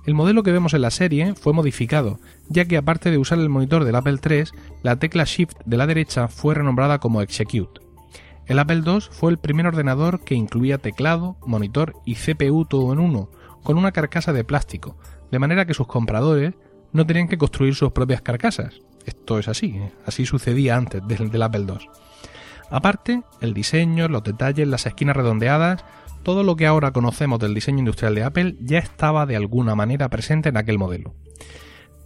El 0.05 0.15
modelo 0.15 0.43
que 0.43 0.51
vemos 0.51 0.73
en 0.73 0.81
la 0.81 0.91
serie 0.91 1.35
fue 1.35 1.53
modificado, 1.53 2.19
ya 2.47 2.65
que 2.65 2.77
aparte 2.77 3.11
de 3.11 3.17
usar 3.17 3.37
el 3.37 3.49
monitor 3.49 3.83
del 3.83 3.95
Apple 3.95 4.17
III, 4.27 4.45
la 4.81 4.95
tecla 4.97 5.25
Shift 5.25 5.57
de 5.65 5.77
la 5.77 5.87
derecha 5.87 6.27
fue 6.27 6.55
renombrada 6.55 6.99
como 6.99 7.21
Execute. 7.21 7.81
El 8.47 8.57
Apple 8.57 8.81
II 8.83 9.01
fue 9.11 9.31
el 9.31 9.37
primer 9.37 9.67
ordenador 9.67 10.21
que 10.21 10.33
incluía 10.33 10.79
teclado, 10.79 11.37
monitor 11.45 11.93
y 12.05 12.15
CPU 12.15 12.65
todo 12.65 12.91
en 12.93 12.99
uno, 12.99 13.29
con 13.63 13.77
una 13.77 13.91
carcasa 13.91 14.33
de 14.33 14.43
plástico, 14.43 14.97
de 15.31 15.39
manera 15.39 15.65
que 15.65 15.73
sus 15.73 15.87
compradores 15.87 16.53
no 16.91 17.05
tenían 17.05 17.27
que 17.27 17.37
construir 17.37 17.75
sus 17.75 17.91
propias 17.91 18.21
carcasas. 18.21 18.81
Esto 19.05 19.39
es 19.39 19.47
así, 19.47 19.77
¿eh? 19.77 19.91
así 20.05 20.25
sucedía 20.25 20.75
antes 20.75 21.01
del, 21.07 21.41
Apple 21.41 21.65
II. 21.67 21.89
Aparte, 22.69 23.23
el 23.41 23.53
diseño, 23.53 24.07
los 24.07 24.23
detalles, 24.23 24.67
las 24.67 24.85
esquinas 24.85 25.15
redondeadas, 25.15 25.83
todo 26.23 26.43
lo 26.43 26.55
que 26.55 26.67
ahora 26.67 26.91
conocemos 26.91 27.39
del 27.39 27.53
diseño 27.53 27.79
industrial 27.79 28.13
de 28.13 28.23
Apple 28.23 28.55
ya 28.61 28.79
estaba 28.79 29.25
de 29.25 29.35
alguna 29.35 29.75
manera 29.75 30.09
presente 30.09 30.49
en 30.49 30.57
aquel 30.57 30.77
modelo. 30.77 31.15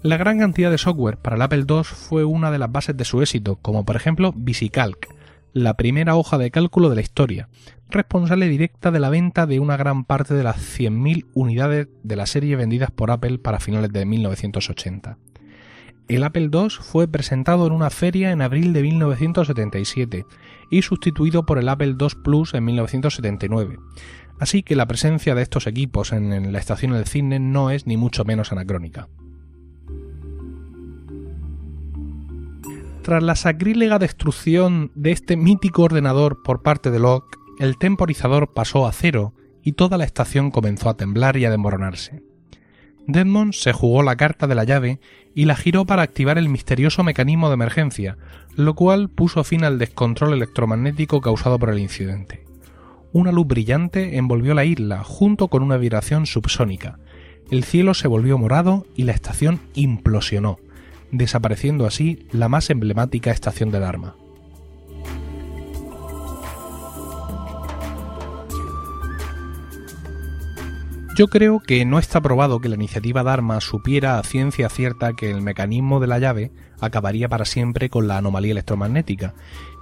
La 0.01 0.17
gran 0.17 0.39
cantidad 0.39 0.69
de 0.69 0.77
software 0.77 1.17
para 1.17 1.37
el 1.37 1.41
Apple 1.41 1.65
II 1.67 1.83
fue 1.83 2.23
una 2.25 2.51
de 2.51 2.59
las 2.59 2.71
bases 2.71 2.95
de 2.95 3.05
su 3.05 3.21
éxito, 3.21 3.57
como 3.61 3.85
por 3.85 3.95
ejemplo 3.95 4.33
VisiCalc, 4.35 5.07
la 5.53 5.75
primera 5.75 6.15
hoja 6.15 6.37
de 6.37 6.51
cálculo 6.51 6.89
de 6.89 6.95
la 6.95 7.01
historia, 7.01 7.47
responsable 7.89 8.49
directa 8.49 8.89
de 8.91 8.99
la 8.99 9.09
venta 9.09 9.45
de 9.45 9.59
una 9.59 9.77
gran 9.77 10.03
parte 10.03 10.33
de 10.33 10.43
las 10.43 10.57
100.000 10.57 11.27
unidades 11.33 11.87
de 12.01 12.15
la 12.15 12.25
serie 12.25 12.55
vendidas 12.55 12.89
por 12.89 13.11
Apple 13.11 13.37
para 13.37 13.59
finales 13.59 13.93
de 13.93 14.05
1980. 14.05 15.17
El 16.07 16.23
Apple 16.23 16.49
II 16.51 16.69
fue 16.81 17.07
presentado 17.07 17.65
en 17.67 17.71
una 17.71 17.89
feria 17.89 18.31
en 18.31 18.41
abril 18.41 18.73
de 18.73 18.81
1977 18.81 20.25
y 20.69 20.81
sustituido 20.81 21.45
por 21.45 21.59
el 21.59 21.69
Apple 21.69 21.95
II 21.99 22.07
Plus 22.23 22.55
en 22.55 22.65
1979, 22.65 23.77
así 24.39 24.63
que 24.63 24.75
la 24.75 24.87
presencia 24.87 25.35
de 25.35 25.43
estos 25.43 25.67
equipos 25.67 26.11
en 26.11 26.51
la 26.51 26.59
estación 26.59 26.91
del 26.93 27.05
cine 27.05 27.39
no 27.39 27.69
es 27.69 27.85
ni 27.85 27.95
mucho 27.95 28.25
menos 28.25 28.51
anacrónica. 28.51 29.07
Tras 33.03 33.21
la 33.21 33.35
sacrílega 33.35 33.99
destrucción 33.99 34.93
de 34.95 35.11
este 35.11 35.35
mítico 35.35 35.83
ordenador 35.83 36.41
por 36.41 36.61
parte 36.61 36.89
de 36.89 36.99
Locke, 36.99 37.37
el 37.59 37.77
temporizador 37.77 38.53
pasó 38.53 38.87
a 38.87 38.93
cero 38.93 39.33
y 39.61 39.73
toda 39.73 39.97
la 39.97 40.05
estación 40.05 40.51
comenzó 40.51 40.87
a 40.87 40.95
temblar 40.95 41.35
y 41.35 41.43
a 41.43 41.49
desmoronarse. 41.49 42.23
Desmond 43.05 43.51
se 43.51 43.73
jugó 43.73 44.03
la 44.03 44.15
carta 44.15 44.47
de 44.47 44.55
la 44.55 44.63
llave 44.63 45.01
y 45.35 45.43
la 45.43 45.57
giró 45.57 45.83
para 45.83 46.01
activar 46.01 46.37
el 46.37 46.47
misterioso 46.47 47.03
mecanismo 47.03 47.49
de 47.49 47.55
emergencia, 47.55 48.17
lo 48.55 48.73
cual 48.73 49.09
puso 49.09 49.43
fin 49.43 49.65
al 49.65 49.79
descontrol 49.79 50.31
electromagnético 50.31 51.19
causado 51.19 51.59
por 51.59 51.71
el 51.71 51.79
incidente. 51.79 52.45
Una 53.11 53.33
luz 53.33 53.47
brillante 53.47 54.15
envolvió 54.15 54.53
la 54.53 54.63
isla 54.63 55.03
junto 55.03 55.49
con 55.49 55.61
una 55.61 55.75
vibración 55.75 56.25
subsónica. 56.25 56.99
El 57.51 57.65
cielo 57.65 57.95
se 57.95 58.07
volvió 58.07 58.37
morado 58.37 58.85
y 58.95 59.03
la 59.03 59.11
estación 59.11 59.59
implosionó, 59.73 60.57
desapareciendo 61.13 61.86
así 61.86 62.28
la 62.32 62.49
más 62.49 62.69
emblemática 62.69 63.32
estación 63.32 63.71
de 63.71 63.80
Dharma. 63.80 64.15
Yo 71.15 71.28
creo 71.28 71.60
que 71.60 71.86
no 71.86 71.99
está 71.99 72.21
probado 72.21 72.60
que 72.60 72.69
la 72.69 72.76
iniciativa 72.76 73.21
Dharma 73.21 73.62
supiera 73.62 74.17
a 74.17 74.23
ciencia 74.23 74.67
cierta 74.67 75.13
que 75.13 75.30
el 75.30 75.41
mecanismo 75.41 75.99
de 75.99 76.08
la 76.08 76.17
llave 76.17 76.52
acabaría 76.82 77.30
para 77.30 77.45
siempre 77.45 77.89
con 77.89 78.08
la 78.08 78.17
anomalía 78.17 78.52
electromagnética 78.52 79.36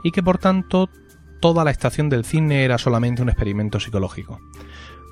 y 0.04 0.12
que 0.12 0.22
por 0.22 0.39
tanto 0.39 0.89
toda 1.39 1.63
la 1.63 1.72
estación 1.72 2.10
del 2.10 2.26
cine 2.26 2.65
era 2.65 2.78
solamente 2.78 3.22
un 3.22 3.30
experimento 3.30 3.80
psicológico. 3.80 4.41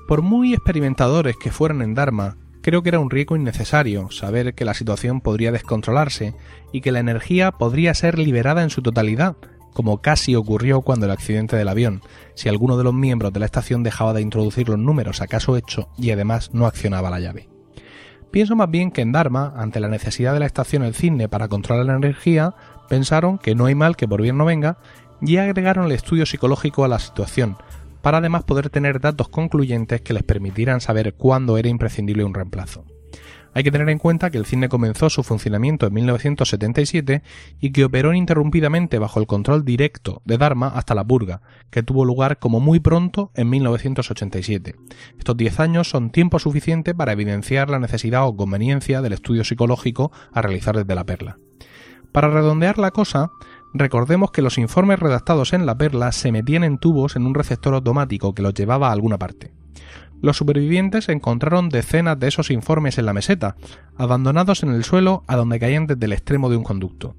Por 0.06 0.20
muy 0.20 0.52
experimentadores 0.52 1.36
que 1.42 1.50
fueran 1.50 1.80
en 1.80 1.94
Dharma, 1.94 2.36
Creo 2.62 2.82
que 2.82 2.90
era 2.90 3.00
un 3.00 3.08
riesgo 3.08 3.36
innecesario 3.36 4.10
saber 4.10 4.54
que 4.54 4.66
la 4.66 4.74
situación 4.74 5.22
podría 5.22 5.50
descontrolarse 5.50 6.34
y 6.72 6.82
que 6.82 6.92
la 6.92 7.00
energía 7.00 7.52
podría 7.52 7.94
ser 7.94 8.18
liberada 8.18 8.62
en 8.62 8.68
su 8.68 8.82
totalidad, 8.82 9.36
como 9.72 10.02
casi 10.02 10.34
ocurrió 10.34 10.82
cuando 10.82 11.06
el 11.06 11.12
accidente 11.12 11.56
del 11.56 11.68
avión, 11.68 12.02
si 12.34 12.50
alguno 12.50 12.76
de 12.76 12.84
los 12.84 12.92
miembros 12.92 13.32
de 13.32 13.40
la 13.40 13.46
estación 13.46 13.82
dejaba 13.82 14.12
de 14.12 14.20
introducir 14.20 14.68
los 14.68 14.78
números 14.78 15.22
acaso 15.22 15.56
hecho 15.56 15.88
y 15.96 16.10
además 16.10 16.50
no 16.52 16.66
accionaba 16.66 17.08
la 17.08 17.20
llave. 17.20 17.48
Pienso 18.30 18.54
más 18.56 18.70
bien 18.70 18.90
que 18.90 19.00
en 19.00 19.12
Dharma, 19.12 19.54
ante 19.56 19.80
la 19.80 19.88
necesidad 19.88 20.34
de 20.34 20.40
la 20.40 20.46
estación 20.46 20.82
El 20.82 20.94
Cisne 20.94 21.28
para 21.28 21.48
controlar 21.48 21.86
la 21.86 21.96
energía, 21.96 22.54
pensaron 22.88 23.38
que 23.38 23.54
no 23.54 23.66
hay 23.66 23.74
mal 23.74 23.96
que 23.96 24.06
por 24.06 24.20
bien 24.20 24.36
no 24.36 24.44
venga 24.44 24.76
y 25.22 25.38
agregaron 25.38 25.86
el 25.86 25.92
estudio 25.92 26.26
psicológico 26.26 26.84
a 26.84 26.88
la 26.88 26.98
situación, 26.98 27.56
para 28.02 28.18
además 28.18 28.44
poder 28.44 28.70
tener 28.70 29.00
datos 29.00 29.28
concluyentes 29.28 30.00
que 30.00 30.14
les 30.14 30.22
permitieran 30.22 30.80
saber 30.80 31.14
cuándo 31.14 31.58
era 31.58 31.68
imprescindible 31.68 32.24
un 32.24 32.34
reemplazo. 32.34 32.84
Hay 33.52 33.64
que 33.64 33.72
tener 33.72 33.88
en 33.88 33.98
cuenta 33.98 34.30
que 34.30 34.38
el 34.38 34.46
cine 34.46 34.68
comenzó 34.68 35.10
su 35.10 35.24
funcionamiento 35.24 35.86
en 35.86 35.94
1977 35.94 37.22
y 37.60 37.72
que 37.72 37.84
operó 37.84 38.12
ininterrumpidamente 38.12 38.98
bajo 39.00 39.18
el 39.18 39.26
control 39.26 39.64
directo 39.64 40.22
de 40.24 40.38
Dharma 40.38 40.68
hasta 40.68 40.94
la 40.94 41.04
purga, 41.04 41.42
que 41.70 41.82
tuvo 41.82 42.04
lugar 42.04 42.38
como 42.38 42.60
muy 42.60 42.78
pronto 42.78 43.32
en 43.34 43.50
1987. 43.50 44.76
Estos 45.18 45.36
10 45.36 45.60
años 45.60 45.90
son 45.90 46.10
tiempo 46.10 46.38
suficiente 46.38 46.94
para 46.94 47.12
evidenciar 47.12 47.70
la 47.70 47.80
necesidad 47.80 48.26
o 48.26 48.36
conveniencia 48.36 49.02
del 49.02 49.14
estudio 49.14 49.42
psicológico 49.42 50.12
a 50.32 50.42
realizar 50.42 50.76
desde 50.76 50.94
la 50.94 51.04
perla. 51.04 51.36
Para 52.12 52.28
redondear 52.28 52.78
la 52.78 52.90
cosa, 52.90 53.30
Recordemos 53.72 54.32
que 54.32 54.42
los 54.42 54.58
informes 54.58 54.98
redactados 54.98 55.52
en 55.52 55.64
la 55.64 55.78
perla 55.78 56.10
se 56.12 56.32
metían 56.32 56.64
en 56.64 56.78
tubos 56.78 57.14
en 57.14 57.26
un 57.26 57.34
receptor 57.34 57.74
automático 57.74 58.34
que 58.34 58.42
los 58.42 58.54
llevaba 58.54 58.88
a 58.88 58.92
alguna 58.92 59.18
parte. 59.18 59.52
Los 60.20 60.36
supervivientes 60.36 61.08
encontraron 61.08 61.68
decenas 61.68 62.18
de 62.18 62.28
esos 62.28 62.50
informes 62.50 62.98
en 62.98 63.06
la 63.06 63.14
meseta, 63.14 63.56
abandonados 63.96 64.62
en 64.62 64.70
el 64.70 64.84
suelo 64.84 65.22
a 65.26 65.36
donde 65.36 65.58
caían 65.58 65.86
desde 65.86 66.04
el 66.04 66.12
extremo 66.12 66.50
de 66.50 66.56
un 66.56 66.64
conducto. 66.64 67.14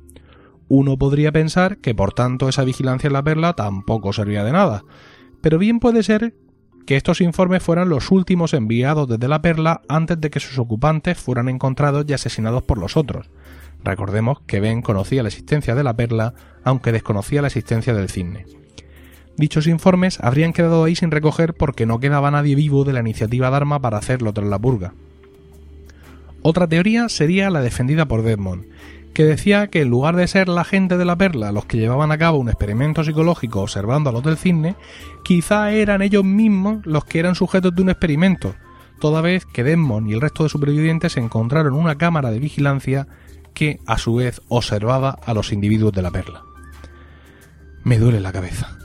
Uno 0.68 0.98
podría 0.98 1.32
pensar 1.32 1.78
que 1.78 1.96
por 1.96 2.14
tanto 2.14 2.48
esa 2.48 2.64
vigilancia 2.64 3.08
en 3.08 3.14
la 3.14 3.24
perla 3.24 3.54
tampoco 3.54 4.14
servía 4.14 4.44
de 4.44 4.52
nada, 4.52 4.84
pero 5.42 5.58
bien 5.58 5.80
puede 5.80 6.04
ser 6.04 6.36
que 6.86 6.96
estos 6.96 7.22
informes 7.22 7.64
fueran 7.64 7.90
los 7.90 8.12
últimos 8.12 8.54
enviados 8.54 9.08
desde 9.08 9.28
la 9.28 9.42
perla 9.42 9.82
antes 9.88 10.20
de 10.20 10.30
que 10.30 10.40
sus 10.40 10.58
ocupantes 10.60 11.18
fueran 11.18 11.50
encontrados 11.50 12.06
y 12.08 12.14
asesinados 12.14 12.64
por 12.64 12.78
los 12.78 12.98
otros, 12.98 13.30
Recordemos 13.84 14.40
que 14.46 14.60
Ben 14.60 14.82
conocía 14.82 15.24
la 15.24 15.30
existencia 15.30 15.76
de 15.76 15.84
la 15.84 15.96
perla, 15.96 16.34
aunque 16.64 16.92
desconocía 16.92 17.42
la 17.42 17.48
existencia 17.48 17.94
del 17.94 18.10
cisne. 18.10 18.46
Dichos 19.38 19.66
informes 19.68 20.20
habrían 20.22 20.54
quedado 20.54 20.84
ahí 20.84 20.96
sin 20.96 21.10
recoger 21.10 21.54
porque 21.54 21.86
no 21.86 22.00
quedaba 22.00 22.32
nadie 22.32 22.56
vivo 22.56 22.84
de 22.84 22.94
la 22.94 23.00
iniciativa 23.00 23.50
Dharma 23.50 23.80
para 23.80 23.98
hacerlo 23.98 24.34
tras 24.34 24.48
la 24.48 24.60
purga. 24.60 24.94
Otra 26.44 26.68
teoría 26.68 27.08
sería 27.10 27.50
la 27.50 27.62
defendida 27.62 28.08
por 28.08 28.24
Desmond, 28.24 28.66
que 29.14 29.24
decía 29.26 29.68
que 29.68 29.82
en 29.82 29.90
lugar 29.90 30.16
de 30.16 30.28
ser 30.28 30.48
la 30.48 30.64
gente 30.64 30.98
de 30.98 31.06
la 31.06 31.16
perla 31.16 31.52
los 31.52 31.66
que 31.66 31.78
llevaban 31.78 32.12
a 32.12 32.18
cabo 32.18 32.38
un 32.38 32.50
experimento 32.50 33.04
psicológico 33.04 33.62
observando 33.62 34.10
a 34.10 34.14
los 34.14 34.24
del 34.24 34.38
cisne, 34.38 34.76
quizá 35.24 35.72
eran 35.72 36.02
ellos 36.02 36.24
mismos 36.24 36.86
los 36.86 37.06
que 37.06 37.20
eran 37.20 37.36
sujetos 37.36 37.76
de 37.76 37.82
un 37.82 37.90
experimento, 37.90 38.56
toda 39.00 39.22
vez 39.22 39.46
que 39.46 39.64
Desmond 39.64 40.10
y 40.10 40.14
el 40.14 40.22
resto 40.22 40.44
de 40.44 40.50
supervivientes 40.50 41.18
encontraron 41.18 41.74
una 41.74 41.98
cámara 41.98 42.32
de 42.32 42.40
vigilancia 42.40 43.08
que 43.54 43.80
a 43.86 43.98
su 43.98 44.16
vez 44.16 44.42
observaba 44.48 45.18
a 45.26 45.34
los 45.34 45.52
individuos 45.52 45.94
de 45.94 46.02
la 46.02 46.12
perla. 46.12 46.44
Me 47.84 47.98
duele 47.98 48.20
la 48.20 48.32
cabeza. 48.32 48.78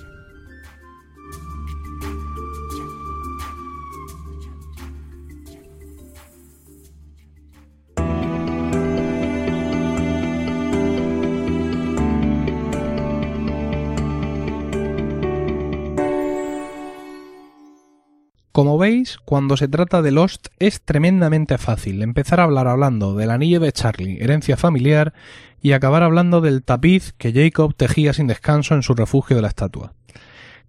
Como 18.56 18.78
veis, 18.78 19.18
cuando 19.26 19.58
se 19.58 19.68
trata 19.68 20.00
de 20.00 20.12
Lost 20.12 20.46
es 20.58 20.80
tremendamente 20.80 21.58
fácil 21.58 22.00
empezar 22.00 22.40
a 22.40 22.44
hablar 22.44 22.68
hablando 22.68 23.14
del 23.14 23.30
anillo 23.30 23.60
de 23.60 23.70
Charlie, 23.70 24.16
herencia 24.22 24.56
familiar, 24.56 25.12
y 25.60 25.72
acabar 25.72 26.02
hablando 26.02 26.40
del 26.40 26.62
tapiz 26.62 27.12
que 27.18 27.34
Jacob 27.34 27.74
tejía 27.76 28.14
sin 28.14 28.28
descanso 28.28 28.74
en 28.74 28.82
su 28.82 28.94
refugio 28.94 29.36
de 29.36 29.42
la 29.42 29.48
estatua. 29.48 29.92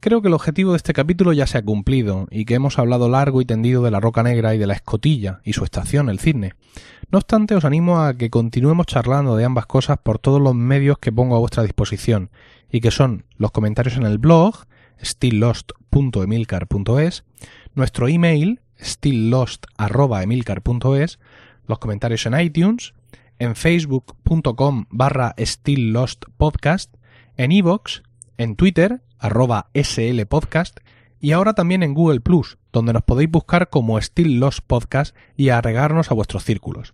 Creo 0.01 0.21
que 0.21 0.27
el 0.27 0.33
objetivo 0.33 0.71
de 0.71 0.75
este 0.75 0.91
capítulo 0.91 1.31
ya 1.31 1.47
se 1.47 1.59
ha 1.59 1.63
cumplido 1.63 2.27
y 2.29 2.43
que 2.43 2.55
hemos 2.55 2.77
hablado 2.77 3.07
largo 3.07 3.39
y 3.39 3.45
tendido 3.45 3.81
de 3.83 3.91
la 3.91 4.01
roca 4.01 4.21
negra 4.21 4.53
y 4.53 4.57
de 4.57 4.67
la 4.67 4.73
escotilla 4.73 5.39
y 5.45 5.53
su 5.53 5.63
estación, 5.63 6.09
el 6.09 6.19
cisne. 6.19 6.55
No 7.09 7.19
obstante, 7.19 7.55
os 7.55 7.63
animo 7.63 8.01
a 8.01 8.15
que 8.15 8.29
continuemos 8.29 8.87
charlando 8.87 9.37
de 9.37 9.45
ambas 9.45 9.65
cosas 9.65 9.97
por 10.03 10.19
todos 10.19 10.41
los 10.41 10.55
medios 10.55 10.97
que 10.99 11.13
pongo 11.13 11.37
a 11.37 11.39
vuestra 11.39 11.63
disposición 11.63 12.31
y 12.69 12.81
que 12.81 12.91
son 12.91 13.23
los 13.37 13.51
comentarios 13.51 13.95
en 13.95 14.03
el 14.03 14.17
blog, 14.17 14.65
stilllost.emilcar.es, 15.01 17.23
nuestro 17.77 18.07
email 18.07 18.61
stilllost.emilcar.es, 18.81 21.19
los 21.67 21.79
comentarios 21.79 22.25
en 22.25 22.39
iTunes, 22.39 22.93
en 23.39 23.55
facebook.com 23.55 24.85
barra 24.89 25.35
stilllostpodcast, 25.39 26.95
en 27.37 27.51
iVoox, 27.51 28.01
en 28.37 28.55
Twitter, 28.55 29.01
arroba 29.19 29.69
slpodcast, 29.75 30.79
y 31.19 31.31
ahora 31.31 31.53
también 31.53 31.81
en 31.83 31.93
Google 31.93 32.21
Plus, 32.21 32.57
donde 32.73 32.93
nos 32.93 33.03
podéis 33.03 33.29
buscar 33.31 33.69
como 33.69 34.01
Still 34.01 34.39
Lost 34.39 34.59
Podcast 34.65 35.15
y 35.35 35.49
agregarnos 35.49 36.09
a 36.11 36.13
vuestros 36.13 36.43
círculos. 36.43 36.93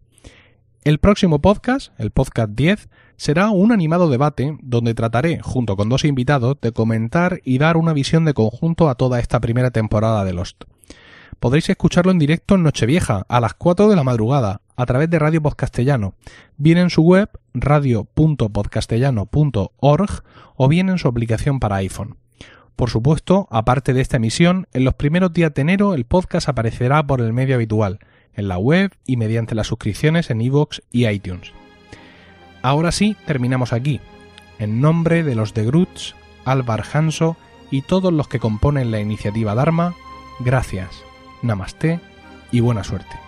El 0.83 0.99
próximo 0.99 1.41
podcast, 1.41 1.97
el 1.97 2.11
podcast 2.11 2.51
10, 2.51 2.89
será 3.15 3.51
un 3.51 3.71
animado 3.71 4.09
debate 4.09 4.57
donde 4.61 4.93
trataré, 4.93 5.39
junto 5.41 5.77
con 5.77 5.87
dos 5.87 6.03
invitados, 6.03 6.57
de 6.61 6.73
comentar 6.73 7.39
y 7.45 7.57
dar 7.57 7.77
una 7.77 7.93
visión 7.93 8.25
de 8.25 8.33
conjunto 8.33 8.89
a 8.89 8.95
toda 8.95 9.19
esta 9.19 9.39
primera 9.39 9.71
temporada 9.71 10.25
de 10.25 10.33
Lost. 10.33 10.65
Podréis 11.43 11.69
escucharlo 11.69 12.11
en 12.13 12.19
directo 12.19 12.55
en 12.55 12.63
Nochevieja, 12.63 13.25
a 13.27 13.41
las 13.41 13.53
4 13.55 13.89
de 13.89 13.97
la 13.97 14.05
madrugada, 14.05 14.61
a 14.77 14.85
través 14.85 15.09
de 15.09 15.19
Radio 15.19 15.41
Podcastellano, 15.41 16.13
bien 16.55 16.77
en 16.77 16.89
su 16.89 17.01
web 17.01 17.29
radio.podcastellano.org 17.53 20.23
o 20.55 20.67
bien 20.69 20.87
en 20.87 20.97
su 20.97 21.09
aplicación 21.09 21.59
para 21.59 21.75
iPhone. 21.75 22.15
Por 22.77 22.89
supuesto, 22.89 23.49
aparte 23.51 23.93
de 23.93 23.99
esta 23.99 24.15
emisión, 24.15 24.69
en 24.71 24.85
los 24.85 24.93
primeros 24.93 25.33
días 25.33 25.53
de 25.53 25.63
enero 25.63 25.95
el 25.95 26.05
podcast 26.05 26.47
aparecerá 26.47 27.05
por 27.05 27.19
el 27.19 27.33
medio 27.33 27.55
habitual, 27.55 27.99
en 28.33 28.47
la 28.47 28.57
web 28.57 28.93
y 29.05 29.17
mediante 29.17 29.53
las 29.53 29.67
suscripciones 29.67 30.29
en 30.29 30.39
iVoox 30.39 30.79
y 30.93 31.07
iTunes. 31.07 31.51
Ahora 32.61 32.93
sí, 32.93 33.17
terminamos 33.25 33.73
aquí. 33.73 33.99
En 34.59 34.79
nombre 34.79 35.23
de 35.23 35.35
los 35.35 35.53
de 35.53 35.65
Grutz, 35.65 36.15
Álvar 36.45 36.85
Hanso 36.93 37.35
y 37.69 37.81
todos 37.81 38.13
los 38.13 38.29
que 38.29 38.39
componen 38.39 38.91
la 38.91 39.01
iniciativa 39.01 39.55
Dharma, 39.55 39.93
gracias, 40.39 41.03
namaste 41.43 41.99
y 42.51 42.59
buena 42.61 42.83
suerte. 42.83 43.22